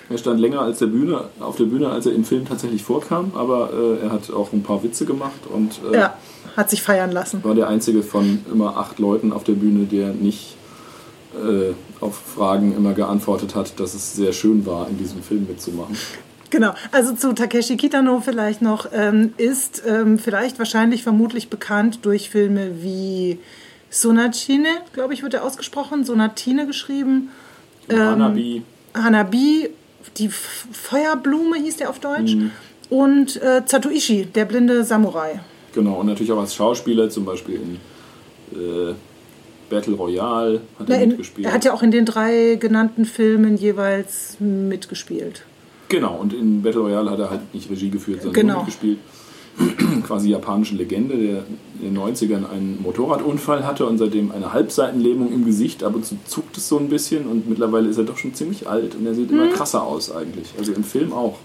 [0.08, 3.32] er stand länger als der Bühne, auf der Bühne, als er im Film tatsächlich vorkam,
[3.34, 6.16] aber äh, er hat auch ein paar Witze gemacht und äh, Ja,
[6.56, 7.42] hat sich feiern lassen.
[7.42, 10.56] war der einzige von immer acht Leuten auf der Bühne, der nicht
[11.34, 15.96] äh, auf Fragen immer geantwortet hat, dass es sehr schön war, in diesem Film mitzumachen.
[16.54, 22.30] Genau, also zu Takeshi Kitano vielleicht noch, ähm, ist ähm, vielleicht wahrscheinlich vermutlich bekannt durch
[22.30, 23.40] Filme wie
[23.90, 27.30] Sonatine, glaube ich, wird er ausgesprochen, Sonatine geschrieben,
[27.88, 28.62] Und Hanabi,
[28.94, 29.70] Hanabi,
[30.16, 32.50] die F Feuerblume hieß der auf Deutsch, Mhm.
[32.88, 35.40] und äh, Zatoichi, der blinde Samurai.
[35.74, 37.74] genau, und natürlich auch als Schauspieler, zum Beispiel in
[38.56, 38.94] äh,
[39.70, 41.46] Battle Royale hat Na, er in, mitgespielt.
[41.48, 45.42] er hat ja auch in den drei genannten Filmen jeweils mitgespielt.
[45.88, 48.52] Genau, und in Battle Royale hat er halt nicht Regie geführt, sondern Genau.
[48.54, 48.98] nur mitgespielt.
[50.06, 51.44] Quasi japanische Legende, der
[51.80, 55.84] in den 90ern einen Motorradunfall hatte und seitdem eine Halbseitenlähmung im Gesicht.
[55.84, 58.68] Ab und zu zuckt es so ein bisschen und mittlerweile ist er doch schon ziemlich
[58.68, 59.38] alt und er sieht Mhm.
[59.42, 60.48] immer krasser aus eigentlich.
[60.58, 61.38] Also im Film auch.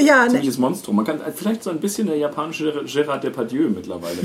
[0.00, 0.96] Ja, ne, Ziemliches Monstrum.
[0.96, 4.18] Man kann vielleicht so ein bisschen der japanische Gerard Depardieu mittlerweile.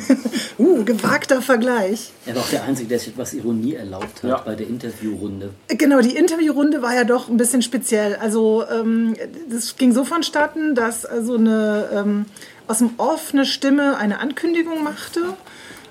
[0.58, 2.10] uh, gewagter Vergleich.
[2.26, 4.38] Er war auch der Einzige, der sich etwas Ironie erlaubt hat Ja.
[4.38, 5.50] bei der Interviewrunde.
[5.68, 8.16] Genau, die Interviewrunde war ja doch ein bisschen speziell.
[8.16, 9.14] Also ähm,
[9.50, 12.26] das ging so vonstatten, dass also eine ähm,
[12.66, 15.20] aus dem Off eine Stimme eine Ankündigung machte.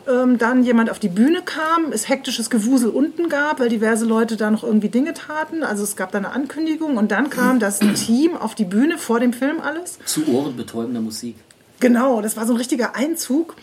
[0.05, 4.35] Ähm, dann jemand auf die Bühne kam, es hektisches Gewusel unten gab, weil diverse Leute
[4.35, 5.63] da noch irgendwie Dinge taten.
[5.63, 9.19] Also es gab da eine Ankündigung und dann kam das Team auf die Bühne vor
[9.19, 9.99] dem Film alles.
[10.05, 11.35] Zu ohrenbetäubender Musik.
[11.79, 13.55] Genau, das war so ein richtiger Einzug.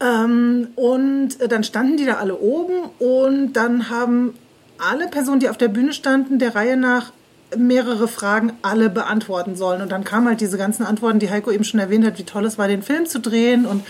[0.00, 4.34] Ähm, und äh, dann standen die da alle oben und dann haben
[4.78, 7.12] alle Personen, die auf der Bühne standen, der Reihe nach
[7.56, 9.82] mehrere Fragen alle beantworten sollen.
[9.82, 12.44] Und dann kamen halt diese ganzen Antworten, die Heiko eben schon erwähnt hat, wie toll
[12.44, 13.84] es war, den Film zu drehen und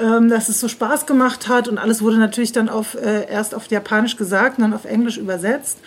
[0.00, 1.68] ähm, dass es so Spaß gemacht hat.
[1.68, 5.16] Und alles wurde natürlich dann auf, äh, erst auf Japanisch gesagt und dann auf Englisch
[5.16, 5.78] übersetzt.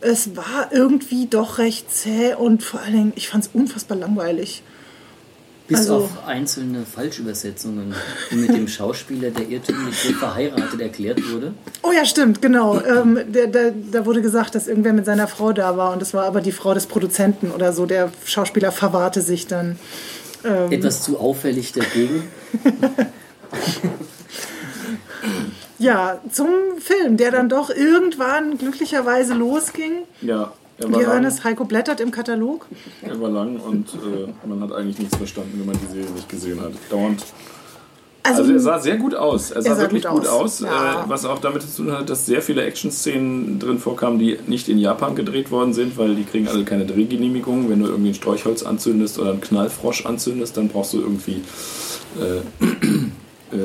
[0.00, 4.62] Es war irgendwie doch recht zäh und vor allen Dingen, ich fand es unfassbar langweilig.
[5.68, 7.94] Bis Also- auf einzelne Falschübersetzungen,
[8.30, 11.54] die mit dem Schauspieler, der irrtümlich verheiratet erklärt wurde.
[11.82, 12.80] Oh ja, stimmt, genau.
[12.80, 16.14] Ähm, der, der, da wurde gesagt, dass irgendwer mit seiner Frau da war und das
[16.14, 17.86] war aber die Frau des Produzenten oder so.
[17.86, 19.78] Der Schauspieler verwahrte sich dann.
[20.44, 22.24] Ähm, Etwas zu auffällig dagegen.
[25.78, 30.02] ja, zum Film, der dann doch irgendwann glücklicherweise losging.
[30.20, 32.66] ja, er war, lang, es, Heiko blättert im Katalog.
[33.02, 36.28] er war lang und äh, man hat eigentlich nichts verstanden, wenn man die Serie nicht
[36.28, 36.72] gesehen hat.
[36.90, 37.22] Dauernd
[38.24, 39.50] Also, Also er sah sehr gut aus.
[39.52, 40.40] Er sah, sah wirklich gut gut aus.
[40.40, 41.04] aus, Ja.
[41.04, 44.68] äh, was auch damit zu tun hat, dass sehr viele Action-Szenen drin vorkamen, die nicht
[44.68, 47.68] in Japan gedreht worden sind, weil die kriegen alle keine Drehgenehmigung.
[47.68, 51.42] Wenn du irgendwie ein Sträuchholz anzündest oder einen Knallfrosch anzündest, dann brauchst du irgendwie
[52.18, 52.66] äh,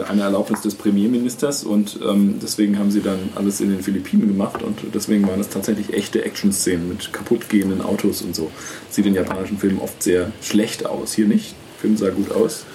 [0.07, 4.61] eine Erlaubnis des Premierministers und ähm, deswegen haben sie dann alles in den Philippinen gemacht
[4.63, 8.51] und deswegen waren es tatsächlich echte Action-Szenen mit kaputtgehenden Autos und so.
[8.89, 11.13] Sieht in japanischen Filmen oft sehr schlecht aus.
[11.13, 11.55] Hier nicht.
[11.75, 12.65] Der Film sah gut aus.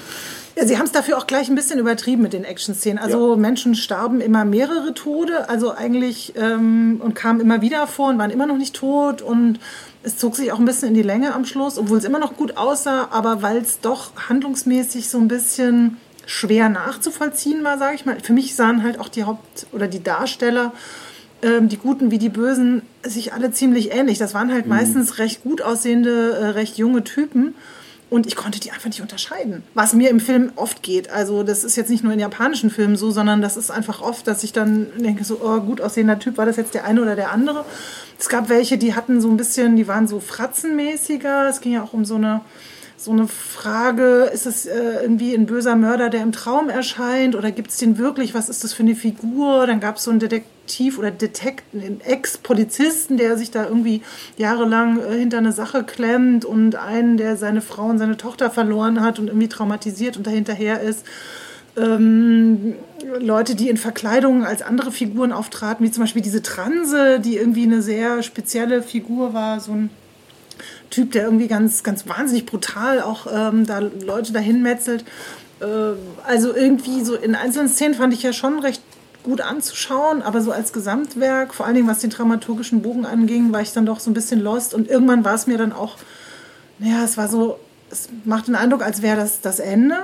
[0.57, 2.98] Ja, sie haben es dafür auch gleich ein bisschen übertrieben mit den Action-Szenen.
[2.98, 3.37] Also Ja.
[3.37, 8.31] Menschen starben immer mehrere Tode, also eigentlich ähm, und kamen immer wieder vor und waren
[8.31, 9.59] immer noch nicht tot und
[10.03, 12.37] es zog sich auch ein bisschen in die Länge am Schluss, obwohl es immer noch
[12.37, 15.96] gut aussah, aber weil es doch handlungsmäßig so ein bisschen
[16.27, 18.19] schwer nachzuvollziehen war, sage ich mal.
[18.21, 20.73] Für mich sahen halt auch die Haupt- oder die Darsteller
[21.43, 24.19] ähm, die Guten wie die Bösen sich alle ziemlich ähnlich.
[24.19, 27.55] Das waren halt meistens recht gut aussehende, äh, recht junge Typen.
[28.11, 29.63] Und ich konnte die einfach nicht unterscheiden.
[29.73, 31.11] Was mir im Film oft geht.
[31.11, 34.27] Also, das ist jetzt nicht nur in japanischen Filmen so, sondern das ist einfach oft,
[34.27, 37.17] dass ich dann denke, so, oh, gut aussehender Typ, war das jetzt der eine oder
[37.17, 37.65] der andere?
[38.19, 41.49] Es gab welche, die hatten so ein bisschen, die waren so fratzenmäßiger.
[41.49, 42.43] Es ging ja auch um so eine,
[43.05, 47.51] so eine Frage, ist es äh, irgendwie ein böser Mörder, der im Traum erscheint oder
[47.51, 48.35] gibt es den wirklich?
[48.35, 49.67] Was ist das für eine Figur?
[49.67, 54.03] Dann gab es so einen Detektiv oder Detekt, einen Ex-Polizisten, der sich da irgendwie
[54.37, 59.01] jahrelang äh, hinter eine Sache klemmt und einen, der seine Frau und seine Tochter verloren
[59.01, 61.05] hat und irgendwie traumatisiert und dahinterher ist.
[61.77, 62.75] Ähm,
[63.19, 67.65] Leute, die in Verkleidungen als andere Figuren auftraten, wie zum Beispiel diese Transe, die irgendwie
[67.65, 69.91] eine sehr spezielle Figur war, so ein
[70.93, 75.05] Typ, der irgendwie ganz, ganz wahnsinnig brutal auch ähm, da Leute dahin metzelt.
[75.61, 75.65] Äh,
[76.27, 78.83] also irgendwie so in einzelnen Szenen fand ich ja schon recht
[79.23, 83.63] gut anzuschauen, aber so als Gesamtwerk, vor allen Dingen was den dramaturgischen Bogen anging, war
[83.63, 85.97] ich dann doch so ein bisschen lost und irgendwann war es mir dann auch,
[86.79, 87.59] naja, es war so,
[87.91, 89.97] es macht den Eindruck, als wäre das das Ende.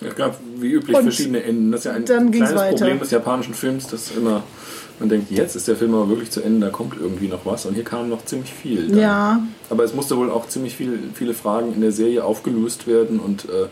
[0.00, 1.70] Es gab wie üblich Und verschiedene Enden.
[1.70, 2.76] Das ist ja ein kleines weiter.
[2.76, 4.42] Problem des japanischen Films, dass immer
[5.02, 7.66] man denkt, jetzt ist der Film aber wirklich zu Ende, da kommt irgendwie noch was.
[7.66, 8.88] Und hier kam noch ziemlich viel.
[8.88, 8.98] dann.
[8.98, 13.20] Ja, Aber es musste wohl auch ziemlich viel, viele Fragen in der Serie aufgelöst werden
[13.20, 13.68] und äh,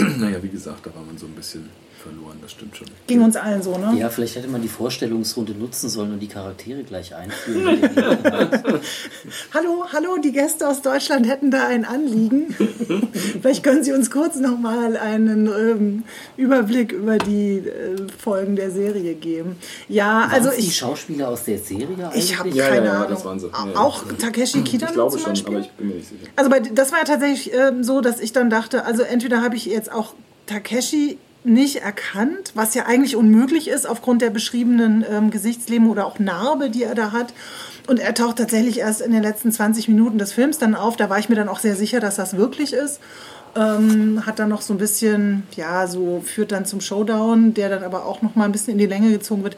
[0.18, 2.86] naja, wie gesagt, da war man so ein bisschen verloren, das stimmt schon.
[3.06, 3.94] ging uns allen so, ne?
[3.98, 7.80] Ja, vielleicht hätte man die Vorstellungsrunde nutzen sollen und die Charaktere gleich einführen.
[9.54, 12.54] Hallo, hallo, die Gäste aus Deutschland hätten da ein Anliegen.
[13.40, 16.04] Vielleicht können Sie uns kurz nochmal einen ähm,
[16.36, 19.56] Überblick über die äh, Folgen der Serie geben.
[19.88, 22.54] Ja, also Waren's die ich, Schauspieler aus der Serie ich habe eigentlich?
[22.54, 23.10] Ja, keine ja, Ahnung.
[23.10, 23.48] das waren sie.
[23.48, 23.76] Ja, ja.
[23.76, 25.56] Auch Takeshi Kitano Ich glaube zum schon, Beispiel?
[25.56, 26.26] aber ich bin mir nicht sicher.
[26.36, 29.56] Also bei, das war ja tatsächlich ähm, so, dass ich dann dachte, also entweder habe
[29.56, 30.14] ich jetzt auch
[30.46, 36.18] Takeshi nicht erkannt, was ja eigentlich unmöglich ist aufgrund der beschriebenen ähm, Gesichtsleben oder auch
[36.18, 37.32] Narbe, die er da hat.
[37.86, 40.96] Und er taucht tatsächlich erst in den letzten 20 Minuten des Films dann auf.
[40.96, 43.00] Da war ich mir dann auch sehr sicher, dass das wirklich ist.
[43.56, 47.82] Ähm, hat dann noch so ein bisschen, ja, so führt dann zum Showdown, der dann
[47.82, 49.56] aber auch noch mal ein bisschen in die Länge gezogen wird.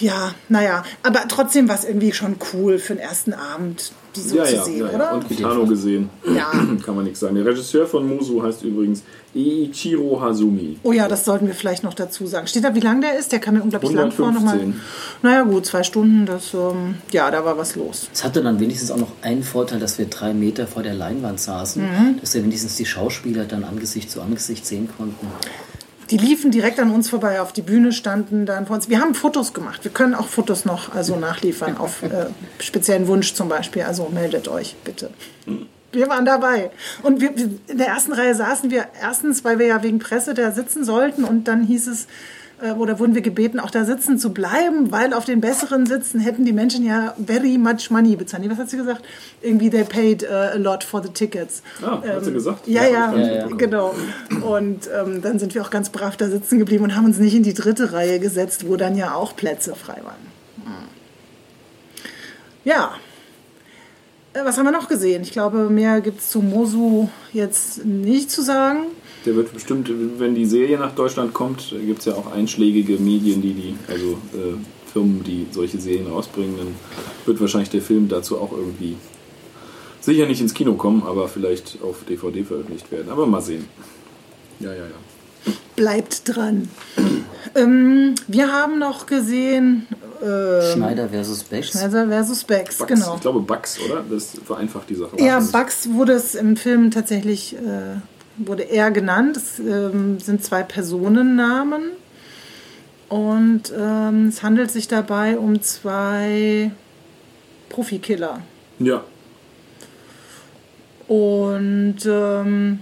[0.00, 4.36] Ja, naja, aber trotzdem war es irgendwie schon cool für den ersten Abend, die so
[4.36, 4.94] Ja, zu ja, sehen, ja, ja.
[4.94, 5.12] oder?
[5.14, 6.10] Und Kitano gesehen.
[6.26, 6.50] Ja.
[6.84, 7.34] Kann man nichts sagen.
[7.36, 9.02] Der Regisseur von Musu heißt übrigens
[9.34, 10.78] Eiichiro Hazumi.
[10.82, 12.46] Oh ja, das sollten wir vielleicht noch dazu sagen.
[12.46, 13.32] Steht da, wie lang der ist?
[13.32, 14.30] Der kam mir unglaublich lang vor.
[14.30, 14.52] Noch mal.
[14.58, 14.80] 115.
[15.22, 18.08] Naja, gut, zwei Stunden, das, ähm, ja, da war was los.
[18.12, 21.40] Es hatte dann wenigstens auch noch einen Vorteil, dass wir drei Meter vor der Leinwand
[21.40, 22.20] saßen, Mhm.
[22.20, 25.26] dass wir wenigstens die Schauspieler dann Angesicht zu Angesicht sehen konnten.
[26.10, 28.88] Die liefen direkt an uns vorbei, auf die Bühne standen dann vor uns.
[28.88, 29.82] Wir haben Fotos gemacht.
[29.82, 32.26] Wir können auch Fotos noch also nachliefern, auf äh,
[32.60, 33.82] speziellen Wunsch zum Beispiel.
[33.82, 35.10] Also meldet euch bitte.
[35.92, 36.70] Wir waren dabei.
[37.02, 40.52] Und wir, in der ersten Reihe saßen wir erstens, weil wir ja wegen Presse da
[40.52, 42.06] sitzen sollten und dann hieß es,
[42.62, 46.20] äh, oder wurden wir gebeten, auch da sitzen zu bleiben, weil auf den besseren Sitzen
[46.20, 48.42] hätten die Menschen ja very much money bezahlt.
[48.42, 49.04] Nee, Was hat sie gesagt?
[49.42, 51.62] Irgendwie they paid uh, a lot for the tickets.
[51.82, 52.66] Ah, hat sie gesagt?
[52.66, 53.06] Ja, ja, ja.
[53.46, 53.58] mitbekommen.
[53.58, 53.94] genau.
[54.42, 57.34] Und ähm, dann sind wir auch ganz brav da sitzen geblieben und haben uns nicht
[57.34, 60.36] in die dritte Reihe gesetzt, wo dann ja auch Plätze frei waren.
[62.64, 62.94] Ja.
[64.32, 65.22] Äh, Was haben wir noch gesehen?
[65.22, 68.86] Ich glaube, mehr gibt es zu Mosu jetzt nicht zu sagen.
[69.26, 73.42] Der wird bestimmt, wenn die Serie nach Deutschland kommt, gibt es ja auch einschlägige Medien,
[73.42, 74.56] die die, also äh,
[74.92, 76.68] Firmen, die solche Serien rausbringen, dann
[77.26, 78.96] wird wahrscheinlich der Film dazu auch irgendwie
[80.00, 83.10] sicher nicht ins Kino kommen, aber vielleicht auf DVD veröffentlicht werden.
[83.10, 83.68] Aber mal sehen.
[84.60, 85.52] Ja, ja, ja.
[85.74, 86.68] Bleibt dran.
[87.54, 89.86] ähm, wir haben noch gesehen
[90.22, 91.70] äh, Schneider versus Becks.
[91.70, 93.14] Schneider versus Becks, Bugs, genau.
[93.16, 94.02] Ich glaube Bugs, oder?
[94.08, 95.16] Das vereinfacht die Sache.
[95.18, 95.52] Ja, Bugs.
[95.52, 97.96] Bugs wurde es im Film tatsächlich, äh,
[98.38, 99.36] wurde er genannt.
[99.36, 101.82] Es ähm, sind zwei Personennamen.
[103.08, 106.72] Und ähm, es handelt sich dabei um zwei
[107.68, 108.40] Profikiller.
[108.78, 109.04] Ja,
[111.08, 112.80] Und ähm,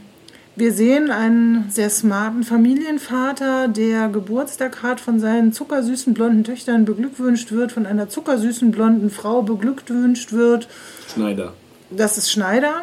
[0.57, 7.53] wir sehen einen sehr smarten Familienvater, der Geburtstag hat, von seinen zuckersüßen blonden Töchtern beglückwünscht
[7.53, 10.69] wird, von einer zuckersüßen blonden Frau beglückwünscht wird.
[11.13, 11.53] Schneider.
[11.91, 12.83] Das ist Schneider.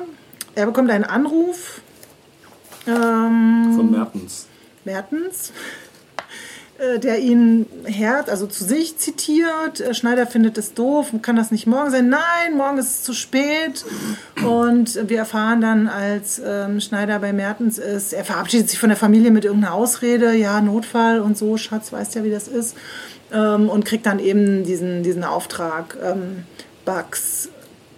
[0.53, 1.81] Er bekommt einen Anruf.
[2.87, 4.47] Ähm, Von Mertens.
[4.83, 5.53] Mertens,
[6.79, 9.79] äh, der ihn Herz, also zu sich zitiert.
[9.79, 12.09] Äh, Schneider findet es doof, kann das nicht morgen sein?
[12.09, 13.85] Nein, morgen ist es zu spät.
[14.43, 18.97] Und wir erfahren dann, als ähm, Schneider bei Mertens ist, er verabschiedet sich von der
[18.97, 22.75] Familie mit irgendeiner Ausrede, ja, Notfall und so, Schatz, weißt ja, wie das ist.
[23.31, 26.45] Ähm, und kriegt dann eben diesen, diesen Auftrag, ähm,
[26.83, 27.49] Bugs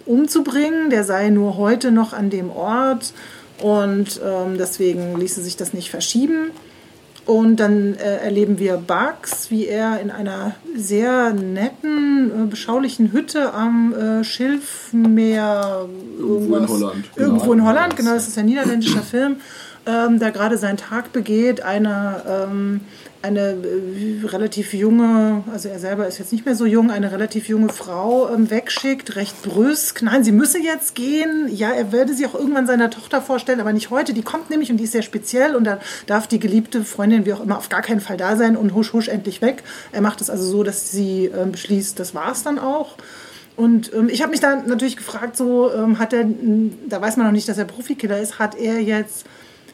[0.04, 0.90] umzubringen.
[0.90, 3.14] Der sei nur heute noch an dem Ort
[3.62, 6.50] und ähm, deswegen ließe sich das nicht verschieben.
[7.26, 13.54] Und dann äh, erleben wir Bugs, wie er in einer sehr netten, äh, beschaulichen Hütte
[13.54, 15.88] am äh, Schilfmeer
[16.18, 17.04] Irgendwo in Holland.
[17.16, 17.70] Irgendwo in Genau.
[17.70, 19.36] Holland, genau, das ist ein niederländischer Film,
[19.86, 22.80] ähm, da gerade seinen Tag begeht, eine, ähm,
[23.24, 27.48] eine äh, relativ junge, also er selber ist jetzt nicht mehr so jung, eine relativ
[27.48, 30.02] junge Frau ähm, wegschickt, recht brüsk.
[30.02, 31.48] Nein, sie müsse jetzt gehen.
[31.50, 34.12] Ja, er werde sie auch irgendwann seiner Tochter vorstellen, aber nicht heute.
[34.12, 37.32] Die kommt nämlich und die ist sehr speziell und da darf die geliebte Freundin, wie
[37.32, 39.62] auch immer, auf gar keinen Fall da sein und husch, husch, endlich weg.
[39.90, 42.96] Er macht es also so, dass sie ähm, beschließt, das war es dann auch.
[43.56, 46.26] Und ähm, ich habe mich dann natürlich gefragt, so ähm, hat er,
[46.88, 49.24] da weiß man noch nicht, dass er Profikiller ist, hat er jetzt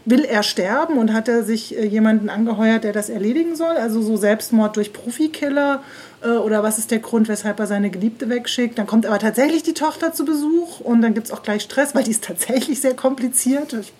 [0.04, 3.76] will er sterben und hat er sich äh, jemanden angeheuert, der das erledigen soll?
[3.76, 5.82] Also so Selbstmord durch Profikiller
[6.22, 8.78] äh, oder was ist der Grund, weshalb er seine Geliebte wegschickt?
[8.78, 11.94] Dann kommt aber tatsächlich die Tochter zu Besuch und dann gibt es auch gleich Stress,
[11.94, 13.74] weil die ist tatsächlich sehr kompliziert.
[13.74, 13.92] Ich,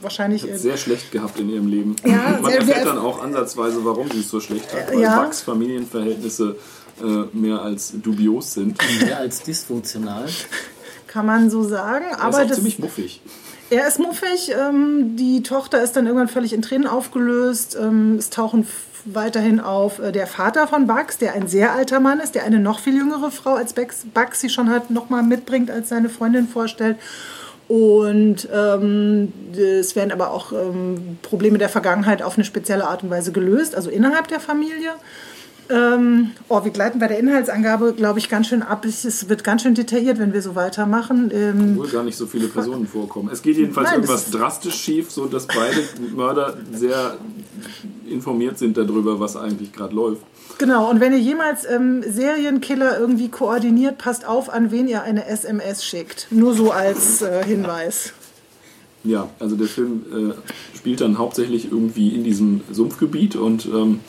[0.00, 0.42] wahrscheinlich.
[0.44, 1.96] Hat äh, sehr schlecht gehabt in ihrem Leben.
[2.04, 5.00] Ja, Man sehr- erfährt sehr- dann auch ansatzweise, warum sie es so schlecht hat, weil
[5.00, 5.22] Ja.
[5.22, 6.56] Bugs Familienverhältnisse
[7.02, 8.76] äh, mehr als dubios sind.
[9.04, 10.26] Mehr als dysfunktional.
[11.06, 12.04] kann man so sagen.
[12.06, 13.20] Er ist Aber auch das, ziemlich muffig.
[13.70, 17.76] Er ist muffig, ähm, die Tochter ist dann irgendwann völlig in Tränen aufgelöst.
[17.78, 18.66] Ähm, es tauchen
[19.04, 22.60] weiterhin auf äh, der Vater von Bugs, der ein sehr alter Mann ist, der eine
[22.60, 26.08] noch viel jüngere Frau als Bugs, Bugs sie schon hat, noch mal mitbringt, als seine
[26.08, 26.96] Freundin vorstellt.
[27.68, 33.10] Und ähm, es werden aber auch ähm, Probleme der Vergangenheit auf eine spezielle Art und
[33.10, 34.92] Weise gelöst, also innerhalb der Familie.
[35.70, 38.84] Ähm, oh, wir gleiten bei der Inhaltsangabe, glaube ich, ganz schön ab.
[38.84, 41.30] Es- wird ganz schön detailliert, wenn wir so weitermachen.
[41.32, 43.28] Ähm, Obwohl gar nicht so viele Personen vorkommen.
[43.32, 45.82] Es geht jedenfalls Nein, irgendwas drastisch schief, so dass beide
[46.14, 47.16] Mörder sehr
[48.08, 50.22] informiert sind darüber, was eigentlich gerade läuft.
[50.58, 55.26] Genau, und wenn ihr jemals ähm, Serienkiller irgendwie koordiniert, passt auf, an wen ihr eine
[55.26, 56.28] SMS schickt.
[56.30, 58.12] Nur so als äh, Hinweis.
[59.04, 60.04] Ja, also der Film
[60.34, 64.00] äh, spielt dann hauptsächlich irgendwie in diesem Sumpfgebiet und ähm,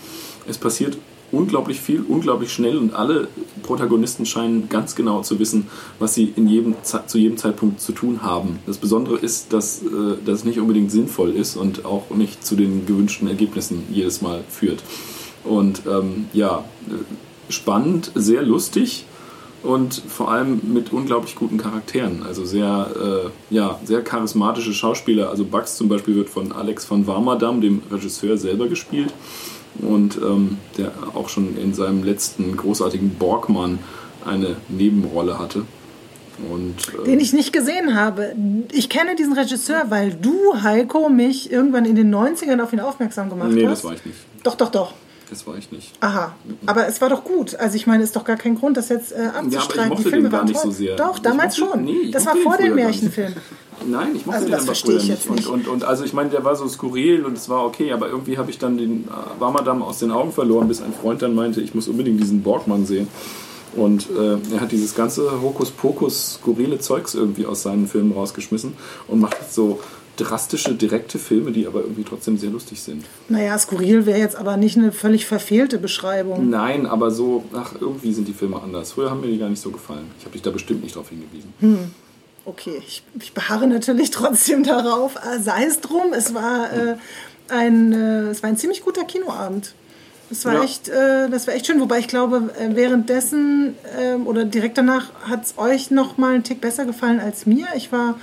[0.47, 0.97] es passiert
[1.31, 3.27] unglaublich viel, unglaublich schnell und alle
[3.63, 5.67] Protagonisten scheinen ganz genau zu wissen,
[5.99, 8.59] was sie in jedem, zu jedem Zeitpunkt zu tun haben.
[8.65, 12.85] Das Besondere ist, dass äh, das nicht unbedingt sinnvoll ist und auch nicht zu den
[12.85, 14.83] gewünschten Ergebnissen jedes Mal führt.
[15.43, 19.05] Und ähm, ja, äh, spannend, sehr lustig
[19.63, 22.23] und vor allem mit unglaublich guten Charakteren.
[22.23, 25.29] Also sehr, äh, ja, sehr charismatische Schauspieler.
[25.29, 29.13] Also Bugs zum Beispiel wird von Alex von Warmadam, dem Regisseur, selber gespielt.
[29.81, 33.79] Und ähm, der auch schon in seinem letzten großartigen Borgmann
[34.25, 35.63] eine Nebenrolle hatte.
[36.51, 38.33] Und äh, Den ich nicht gesehen habe.
[38.71, 43.29] Ich kenne diesen Regisseur, weil du, Heiko, mich irgendwann in den 90ern auf ihn aufmerksam
[43.29, 43.79] gemacht nee, hast.
[43.79, 44.17] das war ich nicht.
[44.43, 44.93] Doch, doch, doch.
[45.29, 45.91] Das war ich nicht.
[45.99, 46.33] Aha.
[46.65, 47.55] Aber es war doch gut.
[47.55, 49.83] Also ich meine, es ist doch gar kein Grund, das jetzt äh, Ja, aber abzustreiten.
[49.83, 50.71] ich mochte Die Filme den gar waren nicht toll.
[50.71, 50.95] so sehr.
[50.95, 51.83] Doch, damals mochte- schon.
[51.83, 52.75] nee, das war vor den den
[53.79, 53.89] nicht.
[53.91, 55.09] Nein, ich mochte Also den das aber früher ich nicht.
[55.09, 55.47] jetzt Und, nicht.
[55.47, 58.37] und, und also ich meine, der war so skurril und es war okay, aber irgendwie
[58.37, 61.61] habe ich dann den äh, Warmadam aus den Augen verloren, bis ein Freund dann meinte,
[61.61, 63.07] ich muss unbedingt diesen Borgmann sehen.
[63.75, 68.73] Und äh, er hat dieses ganze Hokuspokus, skurrile Zeugs irgendwie aus seinen Filmen rausgeschmissen
[69.07, 69.79] und macht jetzt so
[70.17, 73.05] drastische, direkte Filme, die aber irgendwie trotzdem sehr lustig sind.
[73.29, 76.49] Naja, skurril wäre jetzt aber nicht eine völlig verfehlte Beschreibung.
[76.49, 78.93] Nein, aber so, ach, irgendwie sind die Filme anders.
[78.93, 80.07] Früher haben mir die gar nicht so gefallen.
[80.17, 81.53] Ich habe dich da bestimmt nicht drauf hingewiesen.
[82.45, 85.15] Okay, ich, ich beharre natürlich trotzdem darauf.
[85.15, 86.95] Äh, Sei es drum, es war, äh,
[87.49, 89.73] ein, äh, es war ein ziemlich guter Kinoabend.
[90.31, 90.63] Es war Ja.
[90.63, 95.11] echt, äh, das war echt schön, wobei ich glaube, äh, währenddessen ähm, oder direkt danach
[95.27, 97.65] hat es euch noch mal einen Tick besser gefallen als mir.
[97.75, 98.19] Ich war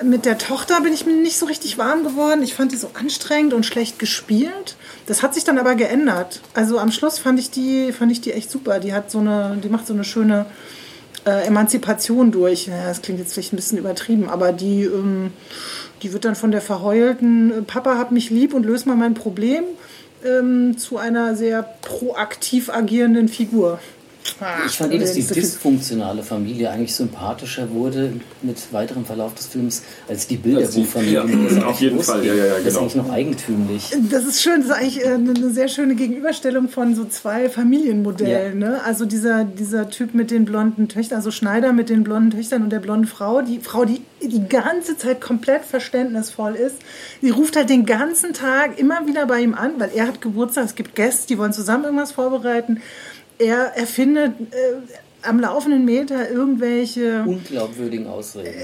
[0.00, 2.42] äh, mit der Tochter bin ich mir nicht so richtig warm geworden.
[2.42, 4.76] Ich fand die so anstrengend und schlecht gespielt.
[5.06, 6.40] Das hat sich dann aber geändert.
[6.54, 8.80] Also am Schluss fand ich die, fand ich die echt super.
[8.80, 10.46] Die hat so eine, die macht so eine schöne
[11.26, 12.66] äh, Emanzipation durch.
[12.66, 15.32] Ja, das klingt jetzt vielleicht ein bisschen übertrieben, aber die, ähm,
[16.02, 19.14] die wird dann von der verheulten äh, Papa hat mich lieb und löst mal mein
[19.14, 19.64] Problem
[20.24, 23.78] ähm, zu einer sehr proaktiv agierenden Figur.
[24.66, 28.12] Ich fand eh, dass die dysfunktionale Familie eigentlich sympathischer wurde
[28.42, 31.12] mit weiterem Verlauf des Films als die Bilderbuchfamilie.
[31.14, 32.36] ja, auf jeden Fall, losgeht.
[32.36, 32.80] ja, ja, ja, Das ist genau.
[32.80, 33.96] eigentlich noch eigentümlich.
[34.10, 38.60] Das ist schön, das ist eigentlich äh, eine sehr schöne Gegenüberstellung von so zwei Familienmodellen.
[38.60, 38.70] Ja.
[38.70, 38.84] Ne?
[38.84, 42.70] Also dieser, dieser Typ mit den blonden Töchtern, also Schneider mit den blonden Töchtern und
[42.70, 46.76] der blonden Frau, die Frau, die die ganze Zeit komplett verständnisvoll ist,
[47.22, 50.66] die ruft halt den ganzen Tag immer wieder bei ihm an, weil er hat Geburtstag,
[50.66, 52.82] es gibt Gäste, die wollen zusammen irgendwas vorbereiten.
[53.40, 58.54] Er erfindet äh, am laufenden Meter irgendwelche Unglaubwürdigen Ausreden.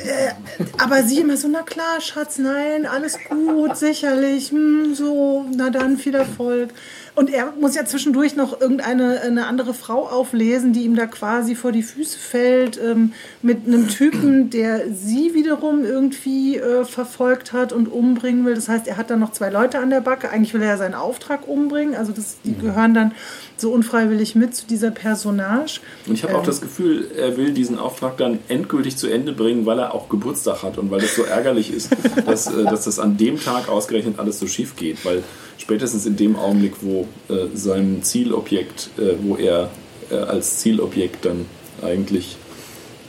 [0.78, 5.98] aber sie immer so, na klar, Schatz, nein, alles gut, sicherlich, hm, so, na dann,
[5.98, 6.70] viel Erfolg.
[7.14, 11.54] Und er muss ja zwischendurch noch irgendeine eine andere Frau auflesen, die ihm da quasi
[11.54, 17.72] vor die Füße fällt, ähm, mit einem Typen, der sie wiederum irgendwie äh, verfolgt hat
[17.72, 18.54] und umbringen will.
[18.54, 20.28] Das heißt, er hat dann noch zwei Leute an der Backe.
[20.28, 21.94] Eigentlich will er ja seinen Auftrag umbringen.
[21.94, 23.12] Also das, die gehören dann
[23.56, 25.80] so unfreiwillig mit zu dieser Personage.
[26.06, 29.66] Und ich habe auch das Gefühl, er will diesen Auftrag dann endgültig zu Ende bringen,
[29.66, 31.90] weil er auch Geburtstag hat und weil es so ärgerlich ist,
[32.26, 35.04] dass, äh, dass das an dem Tag ausgerechnet alles so schief geht.
[35.04, 35.22] Weil
[35.58, 39.70] spätestens in dem Augenblick, wo äh, sein Zielobjekt, äh, wo er
[40.10, 41.46] äh, als Zielobjekt dann
[41.82, 42.36] eigentlich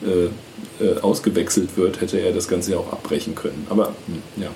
[0.06, 0.30] äh,
[0.84, 3.66] äh, ausgewechselt wird, hätte er das Ganze ja auch abbrechen können.
[3.70, 4.50] Aber hm, ja.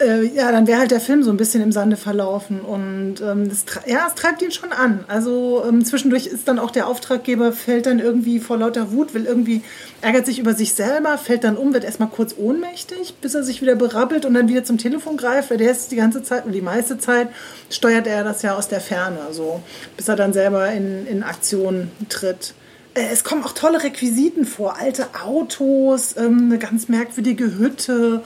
[0.00, 2.60] Äh, ja, dann wäre halt der Film so ein bisschen im Sande verlaufen.
[2.60, 5.04] Und ähm, das, ja, es treibt ihn schon an.
[5.08, 9.24] Also ähm, zwischendurch ist dann auch der Auftraggeber, fällt dann irgendwie vor lauter Wut, will
[9.24, 9.62] irgendwie,
[10.02, 13.60] ärgert sich über sich selber, fällt dann um, wird erstmal kurz ohnmächtig, bis er sich
[13.60, 16.52] wieder berappelt und dann wieder zum Telefon greift, weil der ist die ganze Zeit und
[16.52, 17.28] die meiste Zeit
[17.70, 19.60] steuert er das ja aus der Ferne, so,
[19.96, 22.54] bis er dann selber in, in Aktion tritt.
[22.98, 28.22] Äh, Es kommen auch tolle Requisiten vor, alte Autos, ähm, eine ganz merkwürdige Hütte,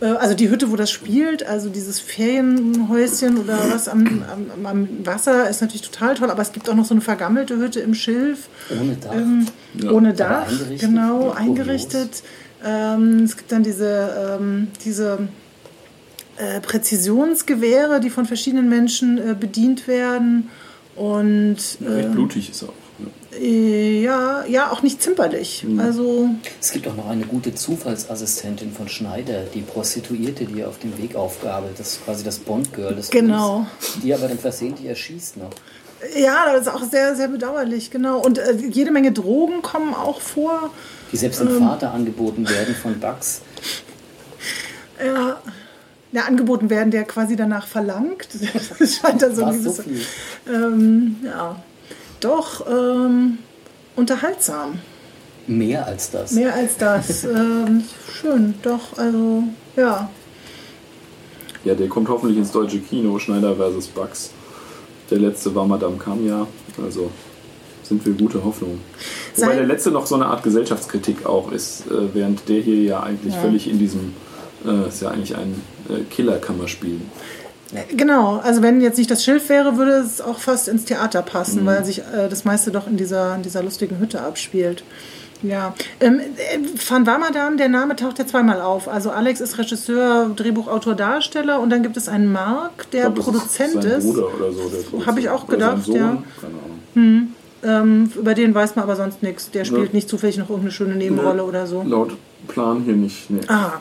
[0.00, 4.88] äh, also die Hütte, wo das spielt, also dieses Ferienhäuschen oder was am, am, am
[5.04, 7.94] Wasser ist natürlich total toll, aber es gibt auch noch so eine vergammelte Hütte im
[7.94, 8.48] Schilf.
[8.70, 9.14] Ohne Dach.
[9.14, 9.90] Ähm, Ja.
[9.90, 10.80] Ohne Dach, eingerichtet?
[10.80, 12.22] genau, Ja, eingerichtet.
[12.64, 15.18] Ähm, es gibt dann diese, ähm, diese
[16.36, 20.50] äh, Präzisionsgewehre, die von verschiedenen Menschen äh, bedient werden.
[20.94, 22.81] Und Recht äh, blutig ist auch.
[23.02, 24.00] Ne?
[24.00, 25.64] ja, ja, auch nicht zimperlich.
[25.64, 25.80] Mhm.
[25.80, 26.28] Also,
[26.60, 30.96] Es gibt auch noch eine gute Zufallsassistentin von Schneider, die Prostituierte, die er auf dem
[30.98, 31.78] Weg aufgabelt.
[31.78, 33.66] Das ist quasi das Bond-Girl des Genau.
[33.78, 35.50] Films, die aber dann versehentlich erschießt noch.
[36.16, 38.18] ja, das ist auch sehr, sehr bedauerlich, genau.
[38.20, 40.70] Und äh, jede Menge Drogen kommen auch vor.
[41.12, 41.48] Die selbst Ähm.
[41.48, 43.40] dem Vater angeboten werden von Bugs.
[45.04, 45.40] Ja,
[46.12, 48.28] ja, angeboten werden, der quasi danach verlangt.
[48.78, 50.02] Das scheint dann so ein so gewisser- viel.
[50.52, 51.56] ähm, ja,
[52.24, 53.38] doch ähm,
[53.96, 54.78] unterhaltsam.
[55.46, 56.32] Mehr als das.
[56.32, 57.24] Mehr als das.
[57.24, 59.44] ähm, schön, doch, also,
[59.76, 60.10] ja.
[61.64, 64.30] Ja, der kommt hoffentlich ins deutsche Kino, Schneider versus Bugs.
[65.10, 66.46] Der letzte war Madame Kamia,
[66.82, 67.10] also
[67.82, 68.78] sind wir gute Hoffnung.
[69.36, 72.82] Wobei Sein- der letzte noch so eine Art Gesellschaftskritik auch ist, äh, während der hier
[72.82, 74.14] ja eigentlich völlig in diesem,
[74.64, 75.60] äh, ist ja eigentlich ein
[75.90, 77.00] äh, Killerkammerspiel.
[77.96, 81.64] Genau, also wenn jetzt nicht das Schild wäre, würde es auch fast ins Theater passen,
[81.64, 84.84] weil sich äh, das meiste doch in dieser, in dieser lustigen Hütte abspielt.
[85.42, 86.58] Ja, ähm, äh,
[86.88, 88.88] Van Warmadam, der Name taucht ja zweimal auf.
[88.88, 93.82] Also Alex ist Regisseur, Drehbuchautor, Darsteller und dann gibt es einen Mark, der glaub, Produzent
[93.82, 94.04] sein ist.
[94.04, 94.68] Bruder oder so.
[94.68, 95.06] der Produzent.
[95.06, 96.22] Hab ich auch gedacht, ja.
[96.40, 96.54] Keine
[96.94, 97.32] Ahnung.
[97.64, 99.50] Ähm, über den weiß man aber sonst nichts.
[99.50, 99.94] Der spielt Ja.
[99.94, 101.82] nicht zufällig noch irgendeine schöne Nebenrolle Nee, oder so.
[101.82, 102.10] Laut
[102.48, 103.30] Plan hier nicht.
[103.30, 103.40] Nee.
[103.48, 103.74] Ah,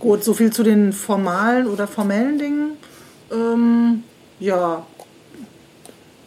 [0.00, 2.72] gut, so viel zu den formalen oder formellen Dingen.
[3.30, 4.02] Ähm,
[4.38, 4.84] ja,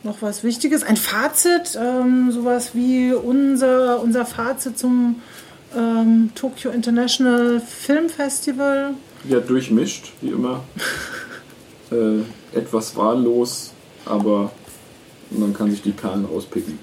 [0.04, 0.84] noch was Wichtiges.
[0.84, 5.22] Ein Fazit, ähm, sowas wie unser, unser Fazit zum
[5.76, 8.94] ähm, Tokyo International Film Festival.
[9.28, 10.64] Ja, durchmischt, wie immer.
[11.92, 13.72] äh, etwas wahllos,
[14.06, 14.52] aber
[15.30, 16.78] man kann sich die Perlen rauspicken.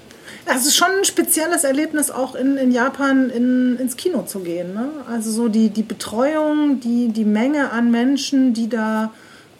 [0.45, 4.73] Es ist schon ein spezielles Erlebnis, auch in, in Japan in, ins Kino zu gehen.
[4.73, 4.89] Ne?
[5.07, 9.13] Also so die, die Betreuung, die, die Menge an Menschen, die da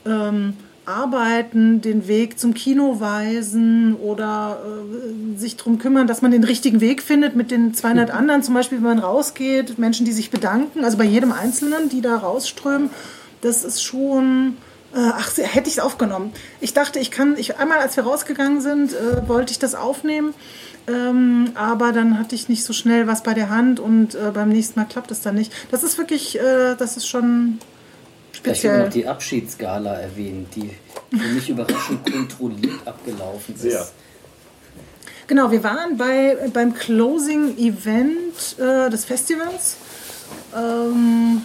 [0.05, 0.53] ähm,
[0.85, 6.81] arbeiten, den Weg zum Kino weisen oder äh, sich darum kümmern, dass man den richtigen
[6.81, 10.83] Weg findet mit den 200 anderen, zum Beispiel, wenn man rausgeht, Menschen, die sich bedanken,
[10.83, 12.89] also bei jedem Einzelnen, die da rausströmen,
[13.41, 14.57] das ist schon...
[14.93, 16.33] Äh, Ach, hätte ich es aufgenommen.
[16.59, 20.33] Ich dachte, ich kann, ich, einmal als wir rausgegangen sind, äh, wollte ich das aufnehmen,
[20.87, 24.49] ähm, aber dann hatte ich nicht so schnell was bei der Hand und äh, beim
[24.49, 25.53] nächsten Mal klappt es dann nicht.
[25.69, 27.59] Das ist wirklich, äh, das ist schon
[28.33, 28.83] Ich will speziell.
[28.83, 30.71] noch die Abschiedsgala erwähnen, die
[31.17, 33.61] für mich überraschend kontrolliert abgelaufen ist.
[33.61, 33.87] Sehr.
[35.27, 39.77] Genau, wir waren bei, beim Closing Event äh, des Festivals.
[40.55, 41.41] Ähm,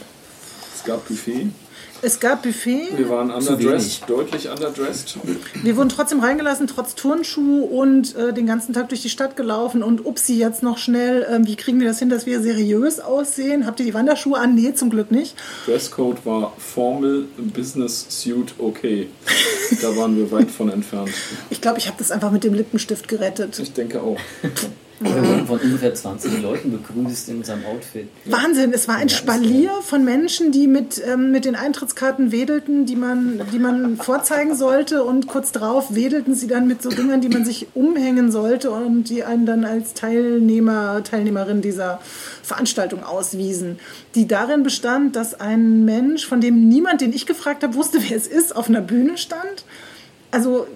[0.74, 1.48] Es gab Buffet.
[2.02, 2.96] Es gab Buffet.
[2.96, 5.18] Wir waren underdressed, deutlich underdressed.
[5.62, 9.82] Wir wurden trotzdem reingelassen, trotz Turnschuh und äh, den ganzen Tag durch die Stadt gelaufen.
[9.82, 13.66] Und upsi, jetzt noch schnell, ähm, wie kriegen wir das hin, dass wir seriös aussehen?
[13.66, 14.54] Habt ihr die Wanderschuhe an?
[14.54, 15.34] Nee, zum Glück nicht.
[15.66, 19.08] Dresscode war Formal Business Suit okay.
[19.82, 21.10] Da waren wir weit von entfernt.
[21.50, 23.58] Ich glaube, ich habe das einfach mit dem Lippenstift gerettet.
[23.58, 24.18] Ich denke auch.
[24.98, 28.08] Wir wurden von ungefähr 20 Leuten begrüßt in unserem Outfit.
[28.24, 32.96] Wahnsinn, es war ein Spalier von Menschen, die mit, ähm, mit den Eintrittskarten wedelten, die
[32.96, 37.28] man, die man vorzeigen sollte und kurz drauf wedelten sie dann mit so Dingern, die
[37.28, 42.00] man sich umhängen sollte und die einen dann als Teilnehmer, Teilnehmerin dieser
[42.42, 43.78] Veranstaltung auswiesen,
[44.14, 48.16] die darin bestand, dass ein Mensch, von dem niemand, den ich gefragt habe, wusste, wer
[48.16, 49.64] es ist, auf einer Bühne stand.
[50.36, 50.66] Also,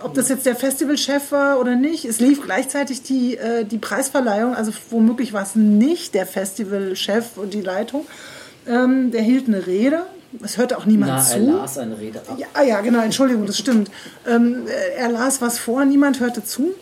[0.00, 4.54] ob das jetzt der Festivalchef war oder nicht, es lief gleichzeitig die, äh, die Preisverleihung,
[4.54, 8.06] also womöglich war es nicht der Festivalchef und die Leitung.
[8.66, 10.06] Ähm, der hielt eine Rede,
[10.42, 11.34] es hörte auch niemand Na, zu.
[11.34, 12.38] er las eine Rede ab.
[12.38, 13.90] Ja, ah ja, genau, Entschuldigung, das stimmt.
[14.26, 16.72] Ähm, äh, er las was vor, niemand hörte zu.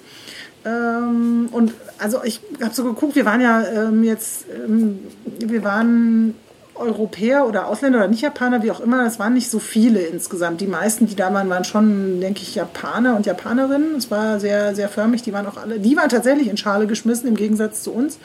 [0.65, 5.01] Ähm, und also ich habe so geguckt, wir waren ja ähm, jetzt, ähm,
[5.41, 6.37] wir waren
[6.75, 10.61] Europäer oder Ausländer oder nicht Japaner, wie auch immer, das waren nicht so viele insgesamt.
[10.61, 13.97] Die meisten, die da waren, waren schon, denke ich, Japaner und Japanerinnen.
[13.97, 17.29] Es war sehr, sehr förmlich, die waren auch alle, die waren tatsächlich in Schale geschmissen,
[17.29, 18.19] im Gegensatz zu uns.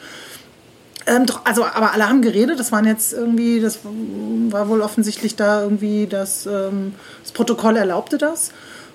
[1.06, 2.58] Ähm, also, aber alle haben geredet.
[2.60, 8.18] Das waren jetzt irgendwie, das war wohl offensichtlich da irgendwie, das, ähm, das Protokoll erlaubte
[8.18, 8.52] das.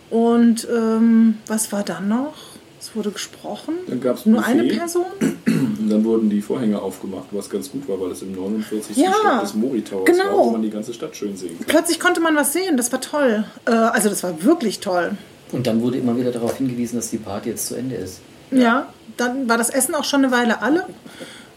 [0.09, 2.52] Und ähm, was war dann noch?
[2.83, 3.75] Es wurde gesprochen.
[3.87, 4.51] Dann gab's Nur Buffet.
[4.51, 5.05] eine Person?
[5.47, 8.97] Und dann wurden die Vorhänge aufgemacht, was ganz gut war, weil es im 49.
[8.97, 10.25] Ja, Stock des Mori Towers genau.
[10.25, 11.67] war, wo man die ganze Stadt schön sehen kann.
[11.67, 12.75] Plötzlich konnte man was sehen.
[12.75, 13.45] Das war toll.
[13.65, 15.11] Äh, also, das war wirklich toll.
[15.53, 18.19] Und dann wurde immer wieder darauf hingewiesen, dass die Party jetzt zu Ende ist.
[18.51, 20.85] Ja, dann war das Essen auch schon eine Weile alle.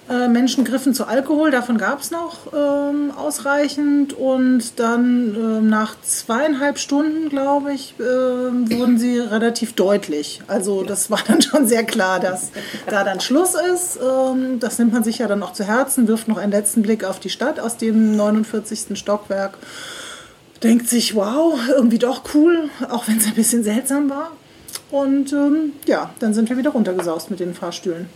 [0.08, 4.12] Äh, Menschen griffen zu Alkohol, davon gab es noch ähm, ausreichend.
[4.12, 10.42] Und dann ähm, nach zweieinhalb Stunden, glaube ich, ähm, wurden sie relativ deutlich.
[10.46, 12.52] Also das war dann schon sehr klar, dass
[12.88, 13.98] da dann Schluss ist.
[14.00, 17.02] Ähm, das nimmt man sich ja dann auch zu Herzen, wirft noch einen letzten Blick
[17.02, 18.96] auf die Stadt aus dem 49.
[18.96, 19.58] Stockwerk.
[20.62, 24.30] Denkt sich, wow, irgendwie doch cool, auch wenn es ein bisschen seltsam war.
[24.92, 28.08] Und ähm, ja, dann sind wir wieder runtergesaust mit den Fahrstühlen.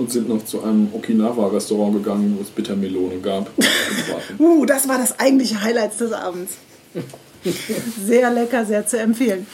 [0.00, 3.50] Und sind noch zu einem Okinawa-Restaurant gegangen, wo es Bittermelone gab.
[4.38, 6.54] Uh, das war das eigentliche Highlight des Abends.
[8.06, 9.46] Sehr lecker, sehr zu empfehlen.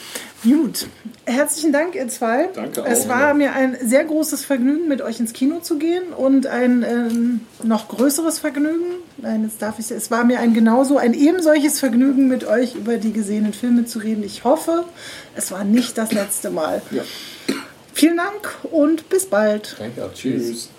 [0.43, 0.87] Gut,
[1.25, 2.47] herzlichen Dank, ihr zwei.
[2.53, 3.09] Danke Es auch.
[3.09, 7.41] war mir ein sehr großes Vergnügen, mit euch ins Kino zu gehen und ein ähm,
[7.63, 8.85] noch größeres Vergnügen.
[9.17, 9.91] Nein, jetzt darf ich.
[9.91, 13.85] Es war mir ein genauso, ein eben solches Vergnügen, mit euch über die gesehenen Filme
[13.85, 14.23] zu reden.
[14.23, 14.85] Ich hoffe,
[15.35, 16.81] es war nicht das letzte Mal.
[16.91, 17.03] Ja.
[17.97, 19.75] Vielen Dank und bis bald.
[19.79, 20.13] Danke auch.
[20.13, 20.45] Tschüss.
[20.49, 20.69] Tschüss.